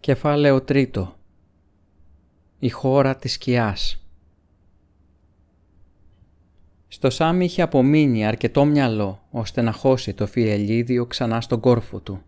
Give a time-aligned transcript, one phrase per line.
[0.00, 1.16] Κεφάλαιο τρίτο
[2.58, 4.04] Η χώρα της σκιάς
[6.88, 12.22] Στο Σάμι είχε απομείνει αρκετό μυαλό ώστε να χώσει το φιελίδιο ξανά στον κόρφο του.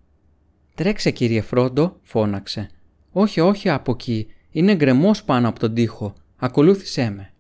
[0.74, 2.70] «Τρέξε κύριε Φρόντο», φώναξε.
[3.12, 7.32] «Όχι, όχι από εκεί, είναι γκρεμός πάνω από τον τοίχο, ακολούθησέ με».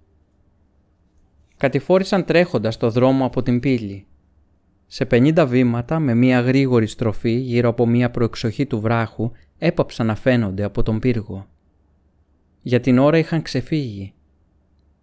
[1.56, 4.06] Κατηφόρησαν τρέχοντας το δρόμο από την πύλη.
[4.86, 9.30] Σε 50 βήματα με μία γρήγορη στροφή γύρω από μία προεξοχή του βράχου
[9.64, 11.46] έπαψαν να φαίνονται από τον πύργο.
[12.62, 14.14] Για την ώρα είχαν ξεφύγει.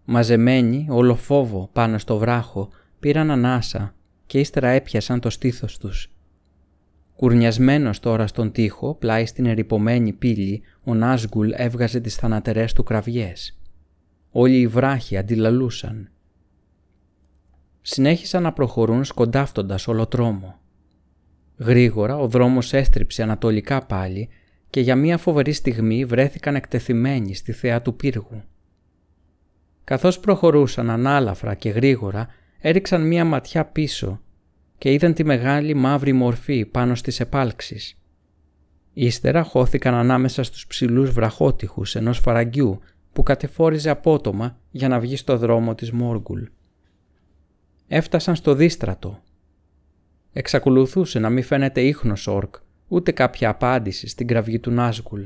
[0.05, 3.95] Μαζεμένοι, όλο φόβο πάνω στο βράχο, πήραν ανάσα
[4.25, 6.11] και ύστερα έπιασαν το στήθος τους.
[7.15, 13.59] Κουρνιασμένος τώρα στον τοίχο, πλάι στην ερυπωμένη πύλη, ο Νάσγκουλ έβγαζε τις θανατερές του κραυγές.
[14.31, 16.09] Όλοι οι βράχοι αντιλαλούσαν.
[17.81, 20.59] Συνέχισαν να προχωρούν σκοντάφτοντας όλο τρόμο.
[21.57, 24.29] Γρήγορα ο δρόμος έστριψε ανατολικά πάλι
[24.69, 28.43] και για μία φοβερή στιγμή βρέθηκαν εκτεθειμένοι στη θέα του πύργου.
[29.83, 32.27] Καθώς προχωρούσαν ανάλαφρα και γρήγορα,
[32.59, 34.21] έριξαν μία ματιά πίσω
[34.77, 37.97] και είδαν τη μεγάλη μαύρη μορφή πάνω στις επάλξεις.
[38.93, 42.79] Ύστερα χώθηκαν ανάμεσα στους ψηλούς βραχότυχους ενός φαραγγιού
[43.13, 46.43] που κατεφόριζε απότομα για να βγει στο δρόμο της Μόργουλ.
[47.87, 49.21] Έφτασαν στο δίστρατο.
[50.33, 52.55] Εξακολουθούσε να μην φαίνεται ίχνος όρκ
[52.89, 55.23] ούτε κάποια απάντηση στην κραυγή του Νάσγκουλ.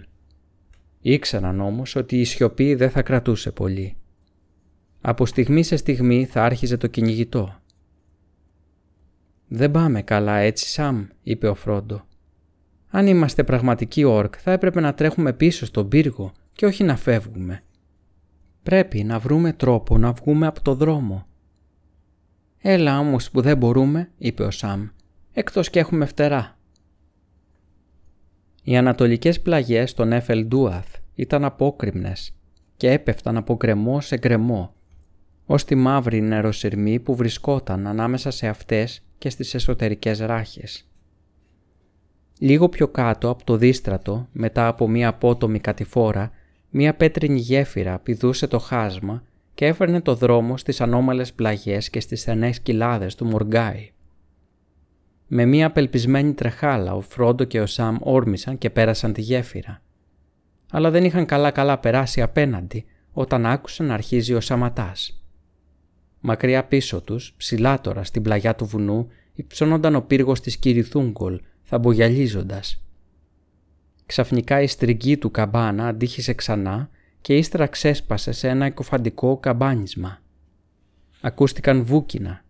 [1.00, 3.96] Ήξεραν όμως ότι η σιωπή δεν θα κρατούσε πολύ.
[5.02, 7.56] Από στιγμή σε στιγμή θα άρχιζε το κυνηγητό.
[9.48, 12.06] «Δεν πάμε καλά έτσι, Σαμ», είπε ο Φρόντο.
[12.88, 17.64] «Αν είμαστε πραγματικοί όρκ θα έπρεπε να τρέχουμε πίσω στον πύργο και όχι να φεύγουμε.
[18.64, 21.26] Πρέπει να βρούμε τρόπο να βγούμε από το δρόμο».
[22.58, 24.88] «Έλα όμως που δεν μπορούμε», είπε ο Σαμ,
[25.34, 26.58] «εκτός και έχουμε φτερά».
[28.64, 32.36] Οι ανατολικές πλαγιές των Έφελ Ντούαθ ήταν απόκριμνες
[32.78, 34.74] και έπεφταν από γκρεμό σε γκρεμό,
[35.46, 40.88] ως τη μαύρη νεροσυρμή που βρισκόταν ανάμεσα σε αυτές και στις εσωτερικές ράχες.
[42.40, 46.32] Λίγο πιο κάτω από το δίστρατο, μετά από μία απότομη κατηφόρα,
[46.70, 49.24] μία πέτρινη γέφυρα πηδούσε το χάσμα
[49.54, 53.92] και έφερνε το δρόμο στις ανώμαλες πλαγιές και στις στενές κοιλάδες του Μοργκάι.
[55.36, 59.82] Με μία απελπισμένη τρεχάλα ο Φρόντο και ο Σαμ όρμησαν και πέρασαν τη γέφυρα.
[60.72, 65.24] Αλλά δεν είχαν καλά-καλά περάσει απέναντι όταν άκουσαν να αρχίζει ο Σαματάς.
[66.20, 72.84] Μακριά πίσω τους, ψηλά τώρα στην πλαγιά του βουνού, υψώνονταν ο πύργος της Κυριθούγκολ, θαμπογιαλίζοντας.
[74.06, 76.90] Ξαφνικά η στριγγή του καμπάνα αντίχησε ξανά
[77.22, 80.22] και ύστερα ξέσπασε σε ένα εκοφαντικό καμπάνισμα.
[81.22, 82.43] Ακούστηκαν βούκινα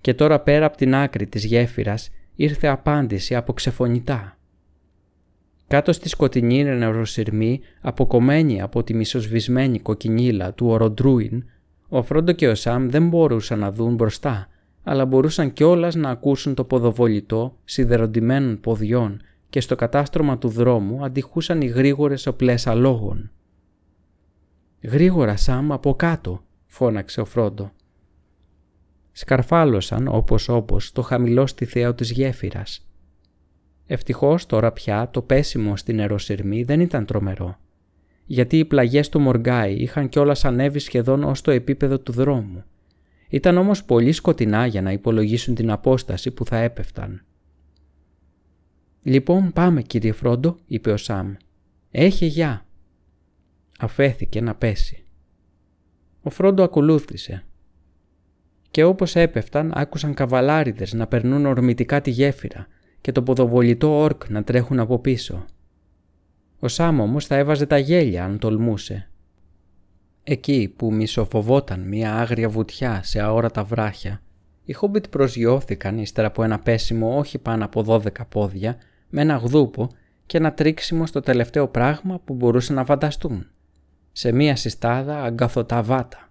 [0.00, 4.38] και τώρα πέρα από την άκρη της γέφυρας ήρθε απάντηση από ξεφωνητά.
[5.66, 11.44] Κάτω στη σκοτεινή νεροσυρμή, αποκομμένη από τη μισοσβησμένη κοκκινίλα του Οροντρούιν,
[11.88, 14.48] ο Φρόντο και ο Σαμ δεν μπορούσαν να δουν μπροστά,
[14.82, 21.60] αλλά μπορούσαν κιόλας να ακούσουν το ποδοβολητό σιδεροντημένων ποδιών και στο κατάστρωμα του δρόμου αντιχούσαν
[21.60, 23.30] οι γρήγορες οπλές αλόγων.
[24.82, 27.72] «Γρήγορα, Σαμ, από κάτω», φώναξε ο Φρόντο
[29.18, 32.88] σκαρφάλωσαν όπως όπως το χαμηλό στη θέο της γέφυρας.
[33.86, 37.58] Ευτυχώς τώρα πια το πέσιμο στην νεροσυρμή δεν ήταν τρομερό,
[38.24, 42.64] γιατί οι πλαγιές του Μοργκάι είχαν κιόλας ανέβει σχεδόν ως το επίπεδο του δρόμου.
[43.28, 47.24] Ήταν όμως πολύ σκοτεινά για να υπολογίσουν την απόσταση που θα έπεφταν.
[49.02, 51.34] «Λοιπόν πάμε κύριε Φρόντο», είπε ο Σαμ.
[51.90, 52.66] «Έχει γεια».
[53.78, 55.04] Αφέθηκε να πέσει.
[56.22, 57.42] Ο Φρόντο ακολούθησε
[58.70, 62.66] και όπως έπεφταν άκουσαν καβαλάριδες να περνούν ορμητικά τη γέφυρα
[63.00, 65.44] και το ποδοβολητό όρκ να τρέχουν από πίσω.
[66.58, 69.08] Ο Σάμ όμως θα έβαζε τα γέλια αν τολμούσε.
[70.22, 74.22] Εκεί που μισοφοβόταν μια άγρια βουτιά σε αόρατα βράχια,
[74.64, 78.76] οι Χόμπιτ προσγειώθηκαν ύστερα από ένα πέσιμο όχι πάνω από 12 πόδια,
[79.08, 79.88] με ένα γδούπο
[80.26, 83.46] και ένα τρίξιμο στο τελευταίο πράγμα που μπορούσαν να φανταστούν.
[84.12, 86.27] Σε μία συστάδα αγκαθωτά βάτα.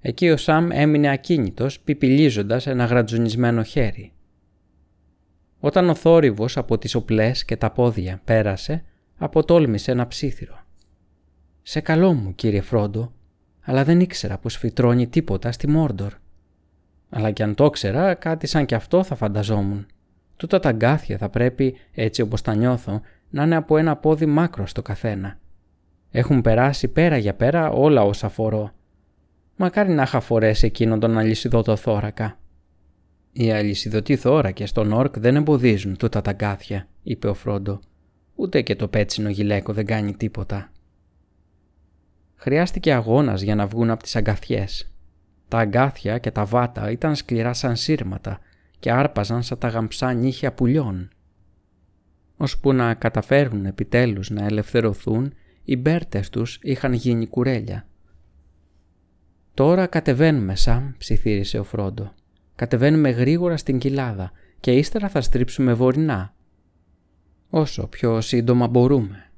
[0.00, 4.12] Εκεί ο Σαμ έμεινε ακίνητος πιπιλίζοντας ένα γρατζουνισμένο χέρι.
[5.60, 8.84] Όταν ο θόρυβος από τις οπλές και τα πόδια πέρασε,
[9.16, 10.58] αποτόλμησε ένα ψήθυρο.
[11.62, 13.12] «Σε καλό μου, κύριε Φρόντο,
[13.60, 16.12] αλλά δεν ήξερα πως φυτρώνει τίποτα στη Μόρντορ.
[17.10, 19.86] Αλλά κι αν το ήξερα, κάτι σαν κι αυτό θα φανταζόμουν.
[20.36, 24.66] Τούτα τα γκάθια θα πρέπει, έτσι όπως τα νιώθω, να είναι από ένα πόδι μάκρο
[24.66, 25.38] στο καθένα.
[26.10, 28.72] Έχουν περάσει πέρα για πέρα όλα όσα φορώ
[29.60, 32.38] Μακάρι να είχα φορέσει εκείνον τον αλυσιδότο θώρακα.
[33.32, 37.80] Οι αλυσιδωτοί θώρακες στον Όρκ δεν εμποδίζουν τούτα τα γκάθια, είπε ο Φρόντο.
[38.34, 40.70] Ούτε και το πέτσινο γυλαίκο δεν κάνει τίποτα.
[42.34, 44.90] Χρειάστηκε αγώνας για να βγουν από τις αγκαθιές.
[45.48, 48.38] Τα αγκάθια και τα βάτα ήταν σκληρά σαν σύρματα
[48.78, 51.10] και άρπαζαν σαν τα γαμψά νύχια πουλιών.
[52.36, 55.32] Ώσπου να καταφέρουν επιτέλους να ελευθερωθούν,
[55.64, 57.86] οι μπέρτες τους είχαν γίνει κουρέλια.
[59.58, 62.12] «Τώρα κατεβαίνουμε, Σαμ», ψιθύρισε ο Φρόντο.
[62.54, 66.34] «Κατεβαίνουμε γρήγορα στην κοιλάδα και ύστερα θα στρίψουμε βορεινά.
[67.50, 69.30] Όσο πιο σύντομα μπορούμε».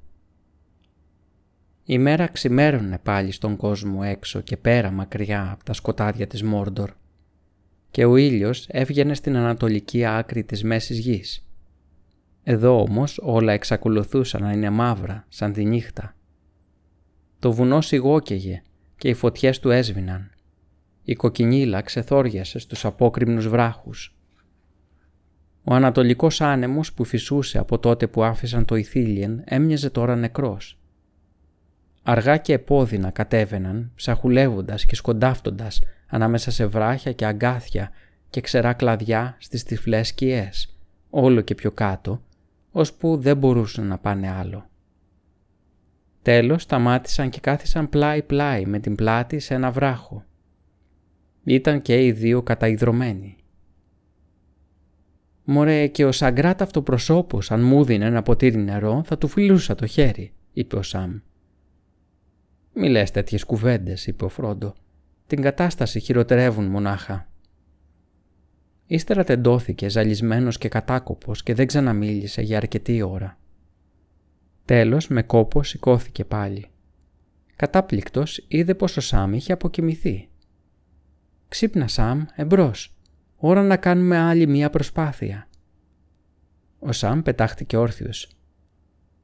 [1.83, 6.91] Η μέρα ξημέρωνε πάλι στον κόσμο έξω και πέρα μακριά από τα σκοτάδια της Μόρντορ
[7.91, 11.47] και ο ήλιος έβγαινε στην ανατολική άκρη της μέσης γης.
[12.43, 16.15] Εδώ όμως όλα εξακολουθούσαν να είναι μαύρα σαν τη νύχτα.
[17.39, 18.61] Το βουνό σιγόκαιγε
[19.01, 20.31] και οι φωτιές του έσβηναν.
[21.03, 24.15] Η κοκκινίλα ξεθόριασε στους απόκριμνους βράχους.
[25.63, 30.79] Ο ανατολικός άνεμος που φυσούσε από τότε που άφησαν το Ιθίλιεν έμοιαζε τώρα νεκρός.
[32.03, 37.91] Αργά και επώδυνα κατέβαιναν, ψαχουλεύοντας και σκοντάφτοντας ανάμεσα σε βράχια και αγκάθια
[38.29, 40.75] και ξερά κλαδιά στις τυφλές σκιές,
[41.09, 42.21] όλο και πιο κάτω,
[42.71, 44.69] ώσπου δεν μπορούσαν να πάνε άλλο.
[46.21, 50.25] Τέλος σταμάτησαν και κάθισαν πλάι-πλάι με την πλάτη σε ένα βράχο.
[51.43, 53.35] Ήταν και οι δύο καταϊδρωμένοι.
[55.43, 59.85] «Μωρέ και ο Σαγκράτ αυτοπροσώπος αν μου δίνει ένα ποτήρι νερό θα του φιλούσα το
[59.85, 61.19] χέρι», είπε ο Σαμ.
[62.73, 64.73] «Μη λες τέτοιες κουβέντες», είπε ο Φρόντο.
[65.27, 67.29] «Την κατάσταση χειροτερεύουν μονάχα».
[68.85, 73.39] Ύστερα τεντώθηκε ζαλισμένος και κατάκοπος και δεν ξαναμίλησε για αρκετή ώρα.
[74.65, 76.71] Τέλος με κόπος σηκώθηκε πάλι.
[77.55, 80.29] Κατάπληκτος είδε πως ο Σάμ είχε αποκοιμηθεί.
[81.47, 82.95] «Ξύπνα Σάμ, εμπρός.
[83.35, 85.47] Ώρα να κάνουμε άλλη μία προσπάθεια».
[86.79, 88.29] Ο Σάμ πετάχτηκε όρθιος.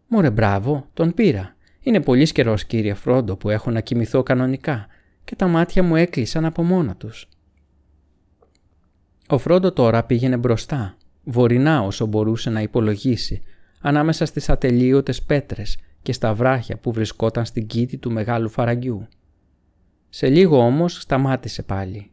[0.08, 1.56] «Μωρέ μπράβο, τον πήρα.
[1.80, 4.88] Είναι πολύς καιρός κύριε Φρόντο που έχω να κοιμηθώ κανονικά
[5.24, 7.30] και τα μάτια μου έκλεισαν από μόνα τους».
[9.28, 13.42] Ο Φρόντο τώρα πήγαινε μπροστά, βορεινά όσο μπορούσε να υπολογίσει
[13.88, 19.08] ανάμεσα στις ατελείωτες πέτρες και στα βράχια που βρισκόταν στην κήτη του μεγάλου φαραγγιού.
[20.10, 22.12] Σε λίγο όμως σταμάτησε πάλι.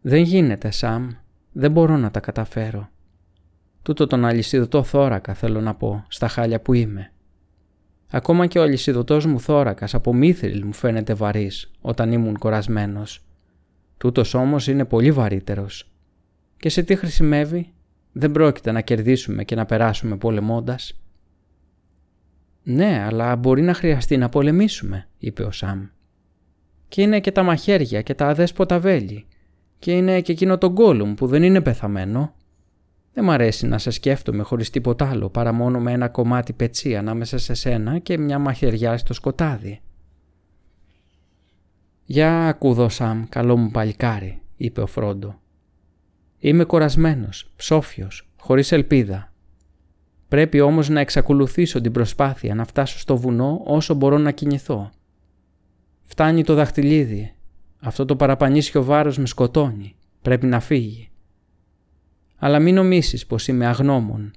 [0.00, 1.08] «Δεν γίνεται, Σαμ.
[1.52, 2.88] Δεν μπορώ να τα καταφέρω.
[3.82, 7.12] Τούτο τον αλυσιδωτό θώρακα θέλω να πω, στα χάλια που είμαι.
[8.10, 13.24] Ακόμα και ο αλυσιδωτός μου θώρακας από μύθριλ μου φαίνεται βαρύς όταν ήμουν κορασμένος.
[13.96, 15.90] Τούτος όμως είναι πολύ βαρύτερος.
[16.56, 17.72] Και σε τι χρησιμεύει,
[18.12, 21.00] δεν πρόκειται να κερδίσουμε και να περάσουμε πολεμώντας.
[22.62, 25.86] «Ναι, αλλά μπορεί να χρειαστεί να πολεμήσουμε», είπε ο Σαμ.
[26.88, 29.26] «Και είναι και τα μαχαίρια και τα αδέσποτα βέλη.
[29.78, 32.34] Και είναι και εκείνο το γκόλουμ που δεν είναι πεθαμένο.
[33.12, 36.96] Δεν μ' αρέσει να σε σκέφτομαι χωρίς τίποτα άλλο παρά μόνο με ένα κομμάτι πετσί
[36.96, 39.80] ανάμεσα σε σένα και μια μαχαιριά στο σκοτάδι».
[42.04, 45.40] «Για ακούδω Σαμ, καλό μου παλικάρι», είπε ο Φρόντο.
[46.42, 49.32] Είμαι κορασμένος, ψόφιος, χωρίς ελπίδα.
[50.28, 54.90] Πρέπει όμως να εξακολουθήσω την προσπάθεια να φτάσω στο βουνό όσο μπορώ να κινηθώ.
[56.02, 57.34] Φτάνει το δαχτυλίδι.
[57.80, 59.96] Αυτό το παραπανίσιο βάρος με σκοτώνει.
[60.22, 61.10] Πρέπει να φύγει.
[62.36, 64.30] Αλλά μην νομίσεις πως είμαι αγνώμων.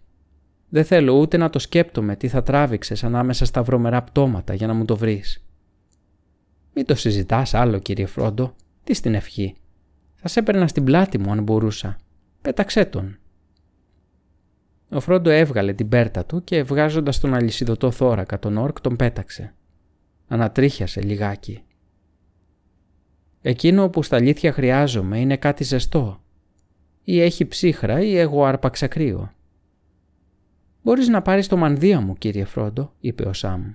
[0.70, 4.74] Δεν θέλω ούτε να το σκέπτομαι τι θα τράβηξες ανάμεσα στα βρωμερά πτώματα για να
[4.74, 5.46] μου το βρεις.
[6.74, 8.56] Μην το συζητάς άλλο κύριε Φρόντο.
[8.84, 9.56] Τι στην ευχή.
[10.26, 11.98] Θα σε έπαιρνα στην πλάτη μου αν μπορούσα.
[12.42, 13.18] Πέταξέ τον.
[14.90, 19.54] Ο Φρόντο έβγαλε την πέρτα του και βγάζοντας τον αλυσιδωτό θώρακα τον όρκ τον πέταξε.
[20.28, 21.64] Ανατρίχιασε λιγάκι.
[23.42, 26.22] Εκείνο που στα αλήθεια χρειάζομαι είναι κάτι ζεστό.
[27.04, 29.32] Ή έχει ψύχρα ή εγώ άρπαξα κρύο.
[30.84, 33.72] «Μπορείς να πάρεις το μανδύα μου, κύριε Φρόντο», είπε ο Σάμ.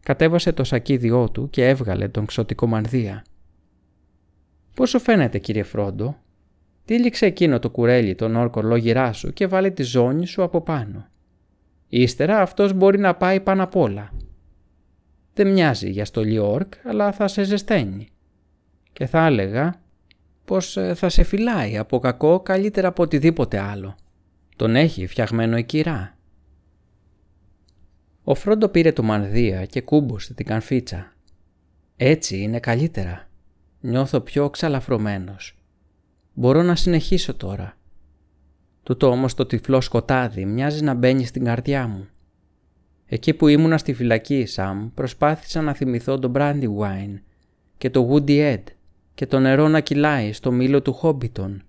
[0.00, 3.24] Κατέβασε το σακίδιό του και έβγαλε τον ξωτικό μανδύα.
[4.74, 6.16] «Πόσο φαίνεται, κύριε Φρόντο»,
[6.90, 11.08] Τύλιξε εκείνο το κουρέλι τον όρκο λόγυρά σου και βάλε τη ζώνη σου από πάνω.
[11.88, 14.12] Ύστερα αυτός μπορεί να πάει πάνω απ' όλα.
[15.34, 18.08] Δεν μοιάζει για στολή όρκ, αλλά θα σε ζεσταίνει.
[18.92, 19.82] Και θα έλεγα
[20.44, 23.96] πως ε, θα σε φυλάει από κακό καλύτερα από οτιδήποτε άλλο.
[24.56, 26.18] Τον έχει φτιαγμένο η κυρά.
[28.24, 31.12] Ο Φρόντο πήρε το μανδύα και κούμπωσε την κανφίτσα.
[31.96, 33.29] Έτσι είναι καλύτερα.
[33.80, 35.58] Νιώθω πιο ξαλαφρωμένος.
[36.34, 37.76] Μπορώ να συνεχίσω τώρα.
[38.82, 42.08] Τούτο όμως το τυφλό σκοτάδι μοιάζει να μπαίνει στην καρδιά μου.
[43.06, 47.18] Εκεί που ήμουνα στη φυλακή, Σαμ, προσπάθησα να θυμηθώ το Brandywine
[47.78, 48.62] και το Woody Ed
[49.14, 51.62] και το νερό να κυλάει στο μήλο του Χόμπιτον.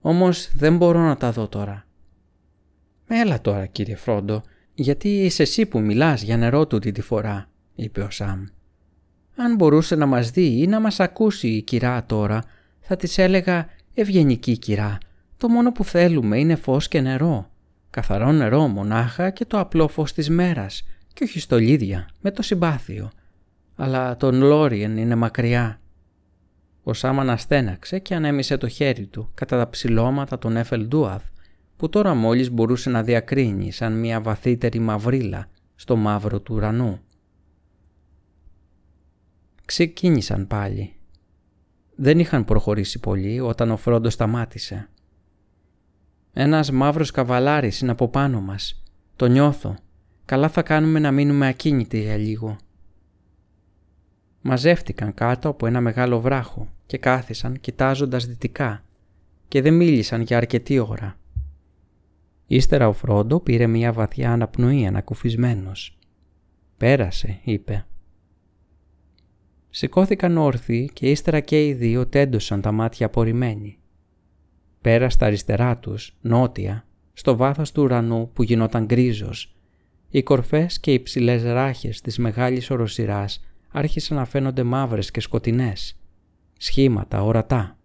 [0.00, 1.86] Όμως δεν μπορώ να τα δω τώρα.
[3.06, 4.42] «Έλα τώρα κύριε Φρόντο,
[4.74, 8.44] γιατί είσαι εσύ που μιλάς για νερό τούτη τη φορά», είπε ο Σαμ.
[9.42, 12.42] «Αν μπορούσε να μας δει ή να μας ακούσει η κυρά τώρα,
[12.80, 14.98] θα της έλεγα «Ευγενική κυρά,
[15.36, 17.50] το μόνο που θέλουμε είναι φως και νερό.
[17.90, 20.82] Καθαρό νερό μονάχα και το απλό φως της μέρας
[21.12, 23.10] και όχι στολίδια, με το συμπάθειο.
[23.76, 25.80] Αλλά τον Λόριεν είναι μακριά».
[26.82, 31.22] Ο Σάμ αναστέναξε και ανέμισε το χέρι του κατά τα ψηλώματα των Εφελντούαθ
[31.76, 37.00] που τώρα μόλις μπορούσε να διακρίνει σαν μια βαθύτερη μαυρίλα στο μαύρο του ουρανού.
[39.70, 40.92] Ξεκίνησαν πάλι.
[41.96, 44.88] Δεν είχαν προχωρήσει πολύ όταν ο Φρόντος σταμάτησε.
[46.32, 48.82] «Ένας μαύρος καβαλάρης είναι από πάνω μας.
[49.16, 49.76] Το νιώθω.
[50.24, 52.56] Καλά θα κάνουμε να μείνουμε ακίνητοι για λίγο».
[54.40, 58.84] Μαζεύτηκαν κάτω από ένα μεγάλο βράχο και κάθισαν κοιτάζοντας δυτικά
[59.48, 61.18] και δεν μίλησαν για αρκετή ώρα.
[62.46, 65.98] Ύστερα ο Φρόντο πήρε μια βαθιά αναπνοή ανακουφισμένος.
[66.76, 67.84] «Πέρασε», είπε.
[69.70, 73.78] Σηκώθηκαν όρθιοι και ύστερα και οι δύο τέντωσαν τα μάτια απορριμμένοι.
[74.80, 79.54] Πέρα στα αριστερά τους, νότια, στο βάθος του ουρανού που γινόταν γκρίζος,
[80.08, 86.00] οι κορφές και οι ψηλές ράχες της μεγάλης οροσυράς άρχισαν να φαίνονται μαύρες και σκοτεινές,
[86.58, 87.78] σχήματα ορατά.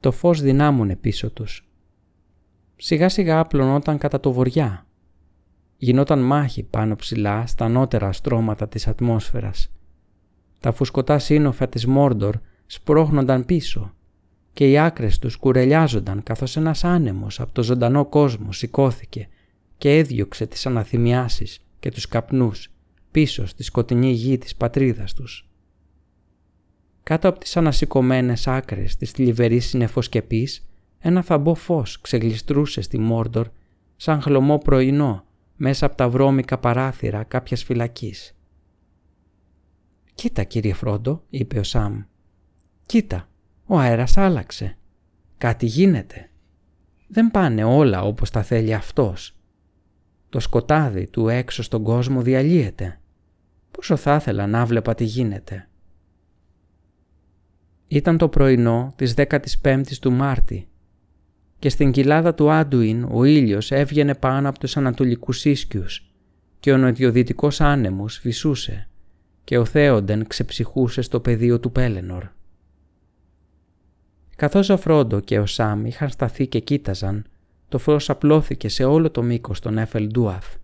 [0.00, 1.70] Το φως δυνάμωνε πίσω τους
[2.82, 4.86] σιγά σιγά απλωνόταν κατά το βοριά.
[5.76, 9.70] Γινόταν μάχη πάνω ψηλά στα ανώτερα στρώματα της ατμόσφαιρας.
[10.60, 12.36] Τα φουσκωτά σύννοφα της Μόρντορ
[12.66, 13.94] σπρώχνονταν πίσω
[14.52, 19.28] και οι άκρες τους κουρελιάζονταν καθώς ένας άνεμος από το ζωντανό κόσμο σηκώθηκε
[19.78, 22.70] και έδιωξε τις αναθυμιάσεις και τους καπνούς
[23.10, 25.48] πίσω στη σκοτεινή γη της πατρίδας τους.
[27.02, 33.48] Κάτω από τις ανασηκωμένες άκρες της θλιβερής συνεφοσκεπής ένα θαμπό φως ξεγλιστρούσε στη Μόρντορ
[33.96, 35.24] σαν χλωμό πρωινό
[35.56, 38.34] μέσα από τα βρώμικα παράθυρα κάποιας φυλακής.
[40.20, 42.02] «Κοίτα κύριε Φρόντο», είπε ο Σαμ.
[42.86, 43.28] «Κοίτα,
[43.66, 44.76] ο αέρας άλλαξε.
[45.38, 46.30] Κάτι γίνεται.
[47.08, 49.36] Δεν πάνε όλα όπως τα θέλει αυτός.
[50.28, 53.00] Το σκοτάδι του έξω στον κόσμο διαλύεται.
[53.70, 55.68] Πόσο θα ήθελα να βλέπα τι γίνεται».
[57.88, 60.68] Ήταν το πρωινό της 15ης του Μάρτη
[61.58, 66.12] και στην κοιλάδα του Άντουιν ο ήλιος έβγαινε πάνω από τους ανατολικούς ίσκιους
[66.60, 68.89] και ο νοτιοδυτικός άνεμος φυσούσε
[69.44, 72.24] και ο Θέοντεν ξεψυχούσε στο πεδίο του Πέλενορ.
[74.36, 77.24] Καθώς ο Φρόντο και ο Σάμ είχαν σταθεί και κοίταζαν,
[77.68, 80.54] το φως απλώθηκε σε όλο το μήκος των Έφελ Ντούαθ.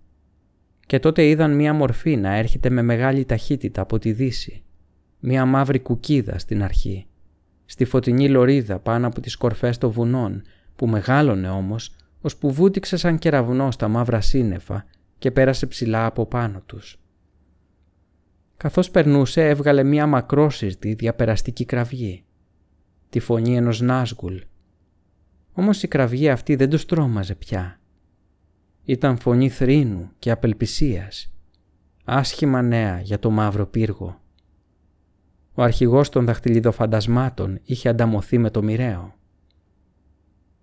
[0.86, 4.62] Και τότε είδαν μία μορφή να έρχεται με μεγάλη ταχύτητα από τη δύση.
[5.20, 7.06] Μία μαύρη κουκίδα στην αρχή.
[7.64, 10.42] Στη φωτεινή λωρίδα πάνω από τις κορφές των βουνών
[10.76, 11.90] που μεγάλωνε όμως,
[12.38, 14.84] που βούτυξε σαν κεραυνό στα μαύρα σύννεφα
[15.18, 16.98] και πέρασε ψηλά από πάνω τους.
[18.56, 22.24] Καθώς περνούσε έβγαλε μία μακρόσυρτη διαπεραστική κραυγή.
[23.08, 24.36] Τη φωνή ενός Νάσγουλ.
[25.52, 27.80] Όμως η κραυγή αυτή δεν τους τρόμαζε πια.
[28.84, 31.34] Ήταν φωνή θρήνου και απελπισίας.
[32.04, 34.20] Άσχημα νέα για το μαύρο πύργο.
[35.54, 39.14] Ο αρχηγός των δαχτυλιδοφαντασμάτων είχε ανταμωθεί με το μοιραίο.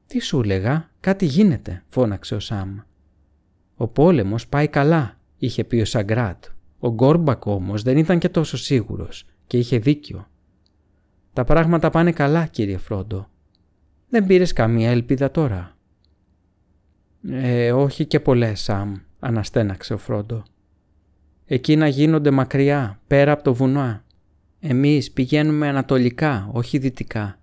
[0.08, 2.78] «Τι σου έλεγα, κάτι γίνεται», φώναξε ο Σάμ.
[3.76, 6.46] «Ο πόλεμος πάει καλά», είχε πει ο Σαγκράτ.
[6.84, 10.28] Ο Γκόρμπακ όμως δεν ήταν και τόσο σίγουρος και είχε δίκιο.
[11.34, 13.28] «Τα πράγματα πάνε καλά, κύριε Φρόντο.
[14.10, 15.78] Δεν πήρες καμία ελπίδα τώρα».
[17.30, 20.44] «Ε, όχι και πολλές, Σάμ», αναστέναξε ο Φρόντο.
[21.46, 24.02] «Εκείνα γίνονται μακριά, πέρα από το βουνό.
[24.60, 27.38] Εμείς πηγαίνουμε ανατολικά, όχι δυτικά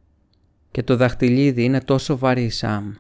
[0.71, 2.93] και το δαχτυλίδι είναι τόσο βαρύ Σαμ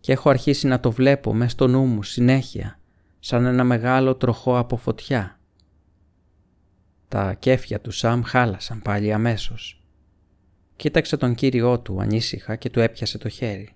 [0.00, 2.78] και έχω αρχίσει να το βλέπω μέσα στο νου μου συνέχεια
[3.18, 5.36] σαν ένα μεγάλο τροχό από φωτιά.
[7.12, 9.82] Τα κέφια του Σαμ χάλασαν πάλι αμέσως.
[10.76, 13.68] Κοίταξε τον κύριό του ανήσυχα και του έπιασε το χέρι.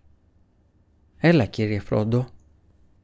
[1.17, 2.29] «Έλα κύριε Φρόντο,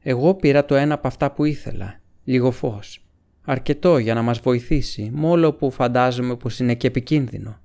[0.01, 3.05] εγώ πήρα το ένα από αυτά που ήθελα, λίγο φως.
[3.45, 7.59] Αρκετό για να μας βοηθήσει, μόλο που φαντάζομαι πως είναι και επικίνδυνο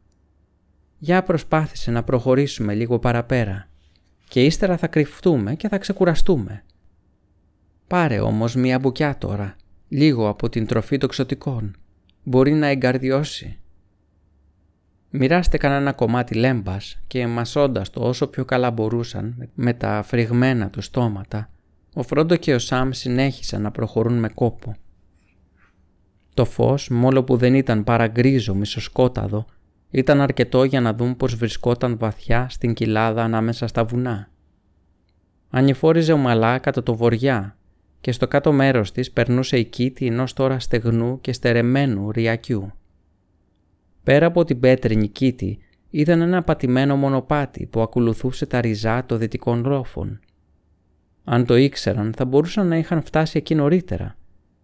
[0.99, 3.69] για προσπάθησε να προχωρήσουμε λίγο παραπέρα
[4.29, 6.65] και ύστερα θα κρυφτούμε και θα ξεκουραστούμε.
[7.87, 9.57] Πάρε όμως μία μπουκιά τώρα,
[9.89, 11.77] λίγο από την τροφή των ξωτικών.
[12.28, 13.58] Μπορεί να εγκαρδιώσει.
[15.11, 20.80] Μοιράστε κανένα κομμάτι λέμπας και μασώντας το όσο πιο καλά μπορούσαν με τα φρυγμένα του
[20.80, 21.50] στόματα,
[21.94, 24.76] ο Φρόντο και ο Σάμ συνέχισαν να προχωρούν με κόπο.
[26.35, 29.47] Το φως, μόλο που δεν ήταν παρά γκρίζο μισοσκόταδο,
[29.90, 34.28] ήταν αρκετό για να δουν πως βρισκόταν βαθιά στην κοιλάδα ανάμεσα στα βουνά.
[35.50, 37.58] ανηφόριζε ομαλά κατά το βοριά
[38.00, 42.73] και στο κάτω μέρος της περνούσε η κήτη ενός τώρα στεγνού και στερεμένου ριακιού.
[44.02, 45.59] Πέρα από την πέτρινη κήτη
[45.90, 50.21] ήταν ένα πατημένο μονοπάτι που ακολουθούσε τα ριζά των δυτικών ρόφων.
[51.25, 54.17] Αν το ήξεραν θα μπορούσαν να είχαν φτάσει εκεί νωρίτερα,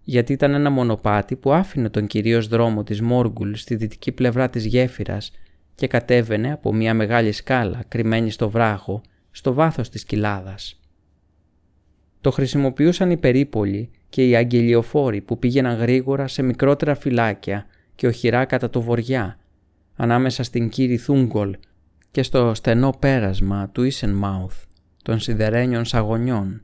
[0.04, 4.64] γιατί ήταν ένα μονοπάτι που άφηνε τον κυρίως δρόμο της Μόργουλ στη δυτική πλευρά της
[4.64, 5.32] γέφυρας
[5.74, 10.80] και κατέβαινε από μια μεγάλη σκάλα κρυμμένη στο βράχο στο βάθος της κοιλάδας.
[12.24, 18.44] Το χρησιμοποιούσαν οι περίπολοι και οι αγγελιοφόροι που πήγαιναν γρήγορα σε μικρότερα φυλάκια και οχυρά
[18.44, 19.38] κατά το βοριά,
[19.96, 21.56] ανάμεσα στην κύρι Θούγκολ
[22.10, 24.64] και στο στενό πέρασμα του Ίσενμάουθ,
[25.02, 26.62] των σιδερένιων σαγωνιών,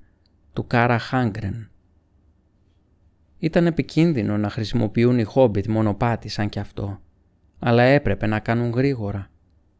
[0.52, 1.70] του Κάρα Χάγκρεν.
[3.38, 7.00] Ήταν επικίνδυνο να χρησιμοποιούν οι Χόμπιτ μονοπάτι σαν κι αυτό,
[7.58, 9.30] αλλά έπρεπε να κάνουν γρήγορα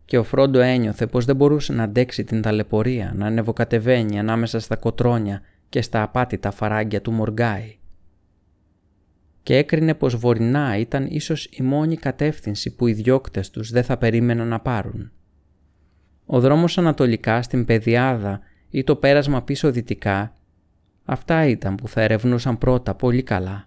[0.05, 4.77] και ο Φρόντο ένιωθε πως δεν μπορούσε να αντέξει την ταλαιπωρία να ανεβοκατεβαίνει ανάμεσα στα
[4.77, 7.79] κοτρόνια και στα απάτητα φαράγγια του Μοργκάι.
[9.43, 13.97] Και έκρινε πως βορεινά ήταν ίσως η μόνη κατεύθυνση που οι διώκτες τους δεν θα
[13.97, 15.11] περίμεναν να πάρουν.
[16.27, 20.33] Ο δρόμος ανατολικά στην Πεδιάδα ή το πέρασμα πίσω δυτικά,
[21.05, 23.65] αυτά ήταν που θα ερευνούσαν πρώτα πολύ καλά.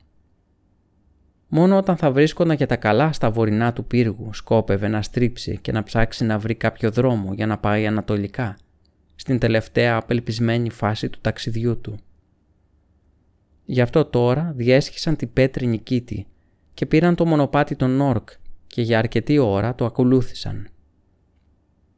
[1.48, 5.72] Μόνο όταν θα βρίσκονταν και τα καλά στα βορεινά του πύργου σκόπευε να στρίψει και
[5.72, 8.58] να ψάξει να βρει κάποιο δρόμο για να πάει ανατολικά,
[9.16, 12.00] στην τελευταία απελπισμένη φάση του ταξιδιού του.
[13.66, 16.28] Γι' αυτό τώρα διέσχισαν την πέτρινη κήτη
[16.74, 18.30] και πήραν το μονοπάτι των Νόρκ
[18.68, 20.68] και για αρκετή ώρα το ακολούθησαν.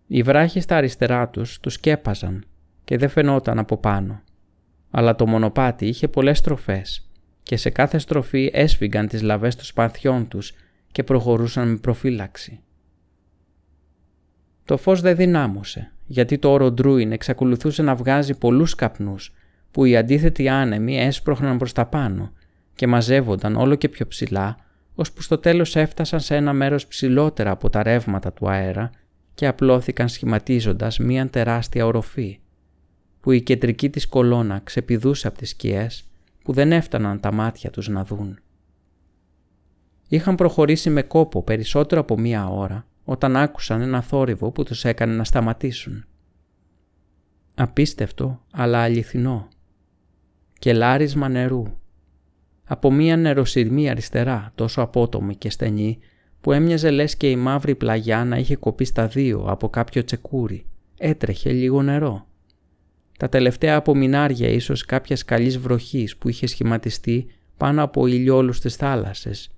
[0.08, 2.46] Οι βράχοι στα αριστερά τους τους σκέπαζαν
[2.84, 4.22] και δεν φαινόταν από πάνω,
[4.90, 7.10] αλλά το μονοπάτι είχε πολλές στροφές
[7.44, 10.54] και σε κάθε στροφή έσφυγαν τις λαβές των σπαθιών τους
[10.92, 12.60] και προχωρούσαν με προφύλαξη.
[14.66, 19.34] Το φως δεν δυνάμωσε, γιατί το όρο Ντρούιν εξακολουθούσε να βγάζει πολλούς καπνούς
[19.72, 22.32] που οι αντίθετοι άνεμοι έσπροχναν προς τα πάνω
[22.76, 24.58] και μαζεύονταν όλο και πιο ψηλά,
[24.96, 28.90] ώσπου στο τέλος έφτασαν σε ένα μέρος ψηλότερα από τα ρεύματα του αέρα
[29.34, 32.40] και απλώθηκαν σχηματίζοντας μία τεράστια οροφή,
[33.22, 36.04] που η κεντρική της κολόνα ξεπηδούσε από τις σκιές
[36.44, 38.40] που δεν έφταναν τα μάτια τους να δουν.
[40.08, 45.16] Είχαν προχωρήσει με κόπο περισσότερο από μία ώρα όταν άκουσαν ένα θόρυβο που τους έκανε
[45.16, 46.06] να σταματήσουν.
[47.56, 49.48] Απίστευτο αλλά αληθινό.
[50.60, 51.64] Και λάρισμα νερού.
[52.64, 56.00] Από μία νεροσυρμή αριστερά τόσο απότομη και στενή
[56.42, 60.66] που έμοιαζε λες και η μαύρη πλαγιά να είχε κοπεί στα δύο από κάποιο τσεκούρι.
[60.98, 62.28] Έτρεχε λίγο νερό
[63.18, 69.50] τα τελευταία απομεινάρια ίσως κάποιας καλής βροχής που είχε σχηματιστεί πάνω από ηλιόλους της θάλασσες,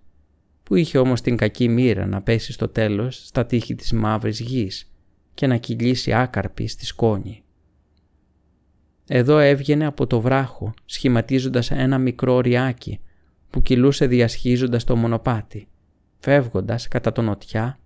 [0.67, 4.91] που είχε όμως την κακή μοίρα να πέσει στο τέλος στα τείχη της μαύρης γης
[5.34, 7.43] και να κυλήσει άκαρπη στη σκόνη.
[9.08, 12.99] Εδώ έβγαινε από το βράχο σχηματίζοντας ένα μικρό ριάκι
[13.49, 15.67] που κυλούσε διασχίζοντας το μονοπάτι,
[16.19, 17.80] φεύγοντας κατά τον νοτιά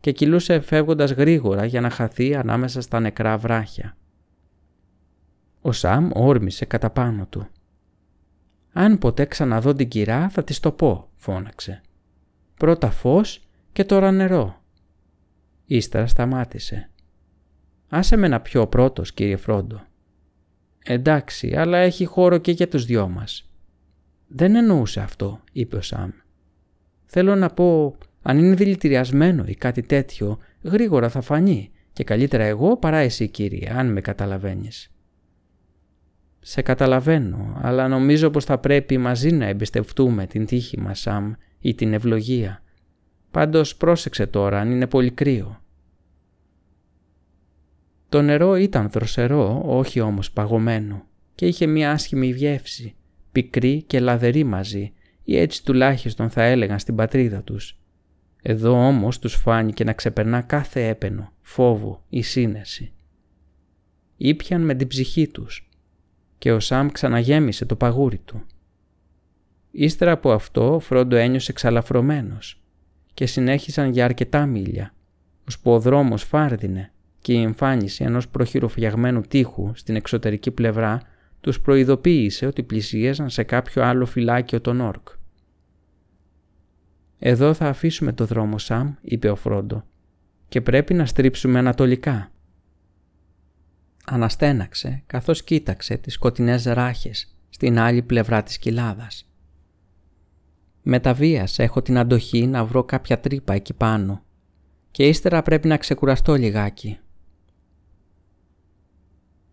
[0.00, 3.96] και κυλούσε φεύγοντας γρήγορα για να χαθεί ανάμεσα στα νεκρά βράχια.
[5.60, 7.48] Ο Σαμ όρμησε κατά πάνω του.
[8.72, 11.80] «Αν ποτέ ξαναδώ την κυρά θα της το πω», φώναξε.
[12.56, 14.62] «Πρώτα φως και τώρα νερό».
[15.64, 16.90] Ύστερα σταμάτησε.
[17.88, 19.80] «Άσε με να πιω πρώτος, κύριε Φρόντο».
[20.84, 23.50] «Εντάξει, αλλά έχει χώρο και για τους δυο μας».
[24.28, 26.10] «Δεν εννοούσε αυτό», είπε ο Σαμ.
[27.04, 32.76] «Θέλω να πω, αν είναι δηλητηριασμένο ή κάτι τέτοιο, γρήγορα θα φανεί και καλύτερα εγώ
[32.76, 34.90] παρά εσύ κύριε, αν με καταλαβαίνεις».
[36.40, 41.74] Σε καταλαβαίνω, αλλά νομίζω πως θα πρέπει μαζί να εμπιστευτούμε την τύχη μας, Σαμ, ή
[41.74, 42.62] την ευλογία.
[43.30, 45.60] Πάντως πρόσεξε τώρα αν είναι πολύ κρύο.
[48.08, 52.94] Το νερό ήταν δροσερό, όχι όμως παγωμένο και είχε μια άσχημη γεύση,
[53.32, 54.92] πικρή και λαδερή μαζί
[55.24, 57.78] ή έτσι τουλάχιστον θα έλεγαν στην πατρίδα τους.
[58.42, 62.92] Εδώ όμως τους φάνηκε να ξεπερνά κάθε έπαινο, φόβο ή σύνεση.
[64.16, 65.68] Ήπιαν με την ψυχή τους
[66.38, 68.46] και ο Σαμ ξαναγέμισε το παγούρι του.
[69.78, 72.62] Ύστερα από αυτό ο Φρόντο ένιωσε εξαλαφρωμένος
[73.14, 74.94] και συνέχισαν για αρκετά μίλια,
[75.48, 81.00] ώσπου ο δρόμος φάρδινε και η εμφάνιση ενός προχειροφιαγμένου τείχου στην εξωτερική πλευρά
[81.40, 85.08] τους προειδοποίησε ότι πλησίαζαν σε κάποιο άλλο φυλάκιο των Όρκ.
[87.18, 89.84] «Εδώ θα αφήσουμε το δρόμο, Σαμ», είπε ο Φρόντο,
[90.48, 92.30] «και πρέπει να στρίψουμε ανατολικά
[94.04, 99.30] αναστέναξε καθώς κοίταξε τις σκοτεινές ράχες στην άλλη πλευρά της κοιλάδας.
[100.88, 104.22] Με τα βίας έχω την αντοχή να βρω κάποια τρύπα εκεί πάνω
[104.90, 106.98] και ύστερα πρέπει να ξεκουραστώ λιγάκι.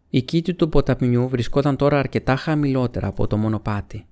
[0.09, 4.05] Η κήτη του ποταμιού βρισκόταν τώρα αρκετά χαμηλότερα από το μονοπάτι.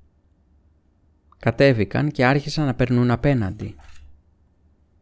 [1.37, 3.75] Κατέβηκαν και άρχισαν να περνούν απέναντι.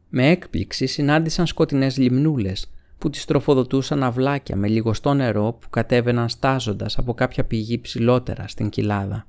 [0.09, 6.97] Με έκπληξη συνάντησαν σκοτεινές λιμνούλες που τις τροφοδοτούσαν αυλάκια με λιγοστό νερό που κατέβαιναν στάζοντας
[6.97, 9.28] από κάποια πηγή ψηλότερα στην κοιλάδα.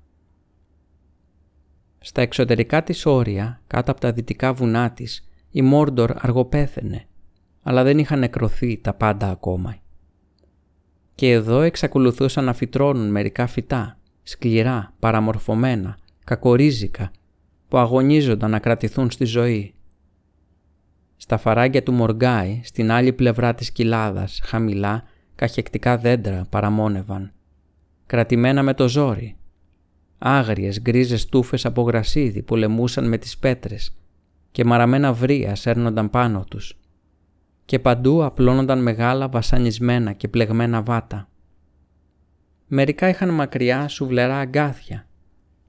[2.02, 7.04] Στα εξωτερικά της όρια, κάτω από τα δυτικά βουνά της, η Μόρντορ αργοπέθαινε,
[7.62, 9.76] αλλά δεν είχαν νεκρωθεί τα πάντα ακόμα.
[11.14, 17.10] Και εδώ εξακολουθούσαν να φυτρώνουν μερικά φυτά, σκληρά, παραμορφωμένα, κακορίζικα,
[17.68, 19.74] που αγωνίζονταν να κρατηθούν στη ζωή.
[21.16, 25.02] Στα φαράγγια του Μοργκάι, στην άλλη πλευρά της κοιλάδας, χαμηλά,
[25.34, 27.32] καχεκτικά δέντρα παραμόνευαν.
[28.06, 29.36] Κρατημένα με το ζόρι.
[30.22, 33.96] Άγριες γκρίζες τούφες από γρασίδι πολεμούσαν με τις πέτρες
[34.50, 36.78] και μαραμένα βρία σέρνονταν πάνω τους.
[37.64, 41.28] Και παντού απλώνονταν μεγάλα βασανισμένα και πλεγμένα βάτα.
[42.66, 45.06] Μερικά είχαν μακριά σουβλερά αγκάθια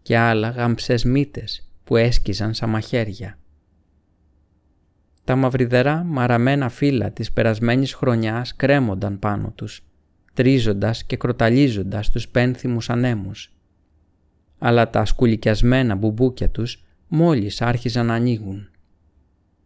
[0.02, 3.38] και άλλα γαμψές μύτες που έσκυζαν σαν μαχαίρια.
[5.24, 9.86] Τα μαυριδερά μαραμένα φύλλα της περασμένης χρονιάς κρέμονταν πάνω τους,
[10.34, 13.56] τρίζοντας και κροταλίζοντας τους πένθυμους ανέμους.
[14.64, 18.70] Αλλά τα σκουλικιασμένα μπουμπούκια τους μόλις άρχιζαν να ανοίγουν.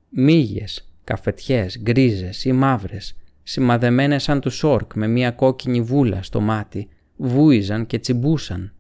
[0.09, 6.87] Μύγες, καφετιές, γκρίζες ή μαύρες, σημαδεμένες σαν τους Όρκ με μία κόκκινη βούλα στο μάτι,
[7.15, 8.73] βούιζαν και τσιμπούσαν.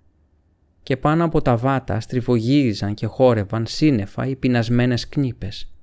[0.83, 5.73] Και πάνω από τα βάτα στριφογύριζαν και χόρευαν σύννεφα οι πεινασμένες σκνίπες.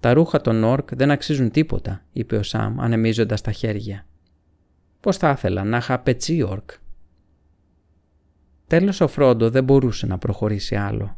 [0.00, 4.06] «Τα ρούχα των Όρκ δεν αξίζουν τίποτα», είπε ο Σαμ ανεμίζοντας τα χέρια.
[5.00, 6.70] «Πώς θα ήθελα να είχα πετσί Όρκ».
[8.70, 11.16] Τέλος ο Φρόντο δεν μπορούσε να προχωρήσει άλλο.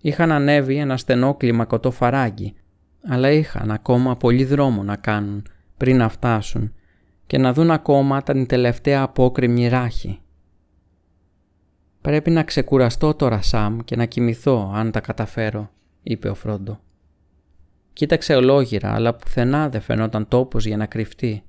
[0.00, 2.54] Είχαν ανέβει ένα στενό κλιμακωτό φαράγγι,
[3.02, 6.72] αλλά είχαν ακόμα πολύ δρόμο να κάνουν πριν να φτάσουν
[7.26, 10.20] και να δουν ακόμα την τελευταία απόκρημη ράχη.
[12.00, 15.70] «Πρέπει να ξεκουραστώ τώρα, Σαμ, και να κοιμηθώ, αν τα καταφέρω»,
[16.02, 16.80] είπε ο Φρόντο.
[17.92, 21.42] Κοίταξε ολόγυρα, αλλά πουθενά δεν φαινόταν τόπος για να κρυφτεί,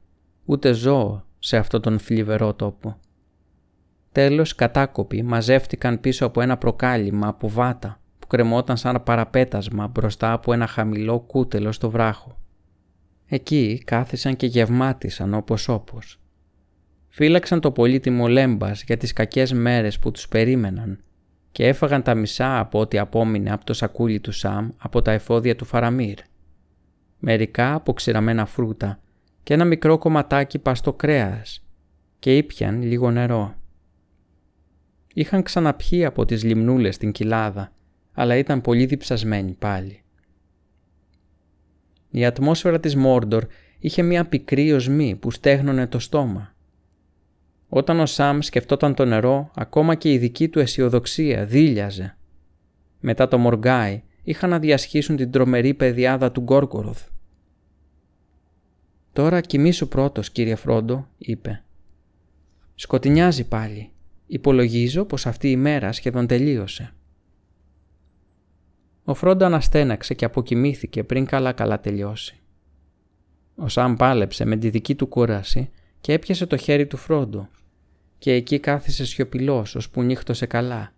[0.46, 2.98] ούτε ζώο σε αυτόν τον θλιβερό τόπο.
[4.14, 10.54] Τέλος κατάκοποι μαζεύτηκαν πίσω από ένα προκάλυμα από βάτα που κρεμόταν σαν παραπέτασμα μπροστά από
[10.54, 12.38] ένα χαμηλό κούτελο στο βράχο.
[13.26, 16.20] Εκεί κάθισαν και γευμάτισαν όπως όπως.
[17.08, 21.04] Φύλαξαν το πολύτιμο λέμπας για τις κακές μέρες που τους περίμεναν
[21.52, 25.56] και έφαγαν τα μισά από ό,τι απόμεινε από το σακούλι του Σαμ από τα εφόδια
[25.56, 26.20] του Φαραμύρ
[27.20, 29.00] μερικά αποξηραμένα φρούτα
[29.44, 31.66] και ένα μικρό κομματάκι παστό κρέας
[32.20, 33.56] και ήπιαν λίγο νερό.
[35.14, 37.72] Είχαν ξαναπιεί από τις λιμνούλες στην κοιλάδα,
[38.14, 40.04] αλλά ήταν πολύ διψασμένοι πάλι.
[42.10, 43.46] Η ατμόσφαιρα της Μόρντορ
[43.80, 46.56] είχε μια πικρή οσμή που στέχνωνε το στόμα.
[47.70, 52.18] Όταν ο Σαμ σκεφτόταν το νερό, ακόμα και η δική του αισιοδοξία δίλιαζε.
[53.00, 57.08] Μετά το Μοργκάι είχαν να διασχίσουν την τρομερή παιδιάδα του Γκόρκοροθ.
[59.14, 61.64] «Τώρα κοιμήσου πρώτος, κύριε Φρόντο», είπε.
[62.76, 63.93] «Σκοτεινιάζει πάλι.
[64.34, 66.94] Υπολογίζω πως αυτή η μέρα σχεδόν τελείωσε».
[69.04, 72.40] Ο Φρόντο αναστέναξε και αποκοιμήθηκε πριν καλά-καλά τελειώσει.
[73.56, 75.70] Ο Σαμ πάλεψε με τη δική του κούραση
[76.02, 77.50] και έπιασε το χέρι του Φρόντο
[78.18, 80.94] και εκεί κάθισε σιωπηλός ώσπου νύχτωσε καλά.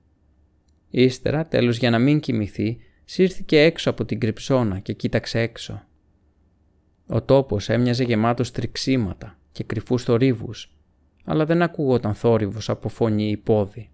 [0.89, 5.83] Ύστερα, τέλος για να μην κοιμηθεί, σύρθηκε έξω από την κρυψώνα και κοίταξε έξω.
[7.07, 10.74] Ο τόπος έμοιαζε γεμάτος τριξίματα και κρυφούς θορύβους,
[11.25, 13.89] αλλά δεν ακούγονταν θόρυβος από φωνή ή πόδι.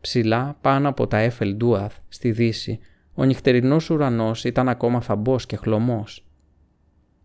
[0.00, 2.78] Ψηλά πάνω από τα Έφελ Ντούαθ στη δύση,
[3.14, 6.26] ο νυχτερινός ουρανός ήταν ακόμα θαμπός και χλωμός.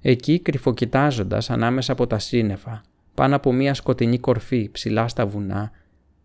[0.01, 2.81] Εκεί κρυφοκοιτάζοντας ανάμεσα από τα σύννεφα,
[3.13, 5.71] πάνω από μια σκοτεινή κορφή ψηλά στα βουνά,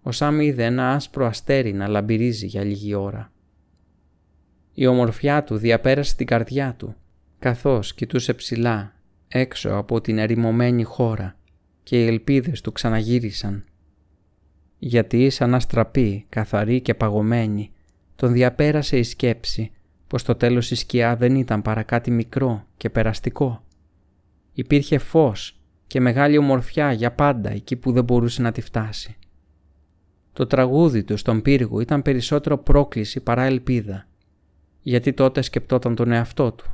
[0.03, 3.33] ο Σάμ είδε ένα άσπρο αστέρι να λαμπυρίζει για λίγη ώρα.
[4.75, 6.95] Η ομορφιά του διαπέρασε την καρδιά του
[7.39, 8.93] καθώς κοιτούσε ψηλά
[9.29, 11.37] έξω από την ερημωμένη χώρα
[11.83, 13.65] και οι ελπίδες του ξαναγύρισαν.
[14.79, 17.71] Γιατί σαν αστραπή, καθαρή και παγωμένη,
[18.17, 19.71] τον διαπέρασε η σκέψη
[20.07, 23.65] πως το τέλος η σκιά δεν ήταν παρά κάτι μικρό και περαστικό.
[24.53, 29.17] Υπήρχε φως και μεγάλη ομορφιά για πάντα εκεί που δεν μπορούσε να τη φτάσει.
[30.33, 34.09] Το τραγούδι του στον πύργο ήταν περισσότερο πρόκληση παρά ελπίδα,
[34.83, 36.73] γιατί τότε σκεπτόταν τον εαυτό του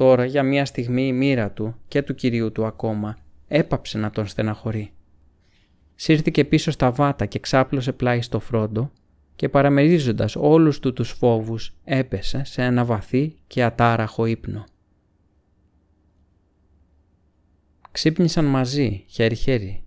[0.00, 3.16] Τώρα για μία στιγμή η μοίρα του και του κυρίου του ακόμα
[3.52, 4.92] έπαψε να τον στεναχωρεί.
[5.94, 8.90] Σύρθηκε πίσω στα βάτα και ξάπλωσε πλάι στο φρόντο
[9.36, 14.64] και παραμερίζοντας όλους του τους φόβους έπεσε σε ένα βαθύ και ατάραχο ύπνο.
[17.90, 19.82] Ξύπνησαν μαζί, χέρι-χέρι.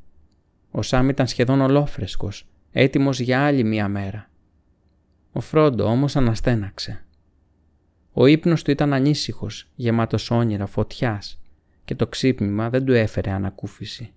[0.71, 4.29] Ο Σάμ ήταν σχεδόν ολόφρεσκος, έτοιμος για άλλη μία μέρα.
[5.31, 7.05] Ο Φρόντο όμως αναστέναξε.
[8.13, 11.42] Ο ύπνος του ήταν ανήσυχος, γεμάτος όνειρα φωτιάς
[11.85, 14.13] και το ξύπνημα δεν του έφερε ανακούφιση.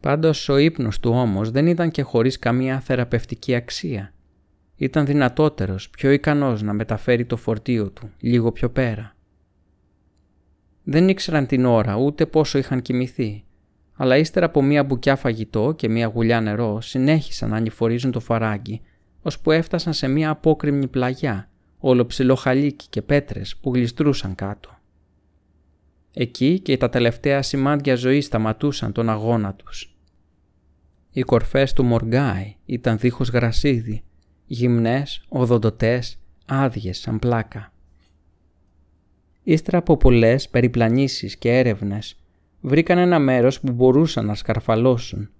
[0.00, 4.12] Πάντως ο ύπνος του όμως δεν ήταν και χωρίς καμία θεραπευτική αξία.
[4.76, 9.14] Ήταν δυνατότερος, πιο ικανός να μεταφέρει το φορτίο του λίγο πιο πέρα.
[10.82, 13.44] Δεν ήξεραν την ώρα ούτε πόσο είχαν κοιμηθεί,
[13.94, 18.80] αλλά ύστερα από μία μπουκιά φαγητό και μία γουλιά νερό συνέχισαν να ανηφορίζουν το φαράγγι,
[19.22, 24.79] ώσπου έφτασαν σε μία απόκρημνη πλαγιά, όλο ψηλό χαλίκι και πέτρες που γλιστρούσαν κάτω.
[26.14, 29.94] Εκεί και τα τελευταία σημάδια ζωής σταματούσαν τον αγώνα τους.
[31.12, 34.02] Οι κορφές του Μοργκάι ήταν δίχως γρασίδι,
[34.46, 37.72] γυμνές, οδοντοτές, άδειες σαν πλάκα.
[39.42, 42.16] Ύστερα από πολλές περιπλανήσεις και έρευνες,
[42.60, 45.30] βρήκαν ένα μέρος που μπορούσαν να σκαρφαλώσουν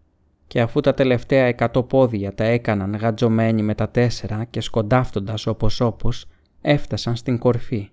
[0.47, 5.81] και αφού τα τελευταία εκατό πόδια τα έκαναν γατζωμένοι με τα τέσσερα και σκοντάφτοντας όπως
[5.81, 6.27] όπως,
[6.61, 7.91] έφτασαν στην κορφή.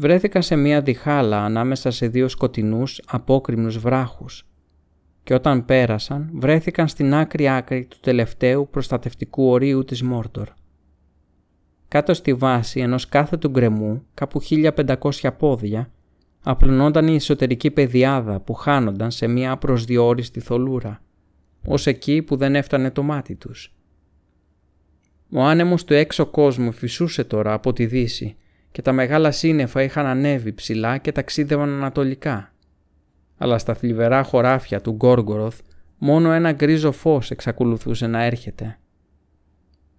[0.00, 4.46] Βρέθηκαν σε μία διχάλα ανάμεσα σε δύο σκοτεινούς απόκριμνους βράχους
[5.22, 10.48] και όταν πέρασαν βρέθηκαν στην άκρη άκρη του τελευταίου προστατευτικού ορίου της Μόρτορ.
[11.88, 15.90] Κάτω στη βάση ενός κάθετου γκρεμού, κάπου 1500 πόδια,
[16.42, 21.02] απλωνόταν η εσωτερική πεδιάδα που χάνονταν σε μια προσδιορίστη θολούρα,
[21.66, 23.72] ως εκεί που δεν έφτανε το μάτι τους.
[25.32, 28.36] Ο άνεμος του έξω κόσμου φυσούσε τώρα από τη δύση
[28.70, 32.52] και τα μεγάλα σύννεφα είχαν ανέβει ψηλά και ταξίδευαν ανατολικά.
[33.38, 35.60] Αλλά στα θλιβερά χωράφια του Γκόργοροθ
[35.98, 38.78] μόνο ένα γκρίζο φως εξακολουθούσε να έρχεται.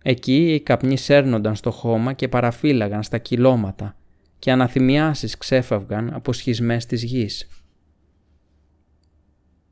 [0.04, 3.96] Εκεί οι καπνοί σέρνονταν στο χώμα και παραφύλαγαν στα κυλώματα
[4.40, 7.48] και αναθυμιάσεις ξέφαυγαν από σχισμές της γης.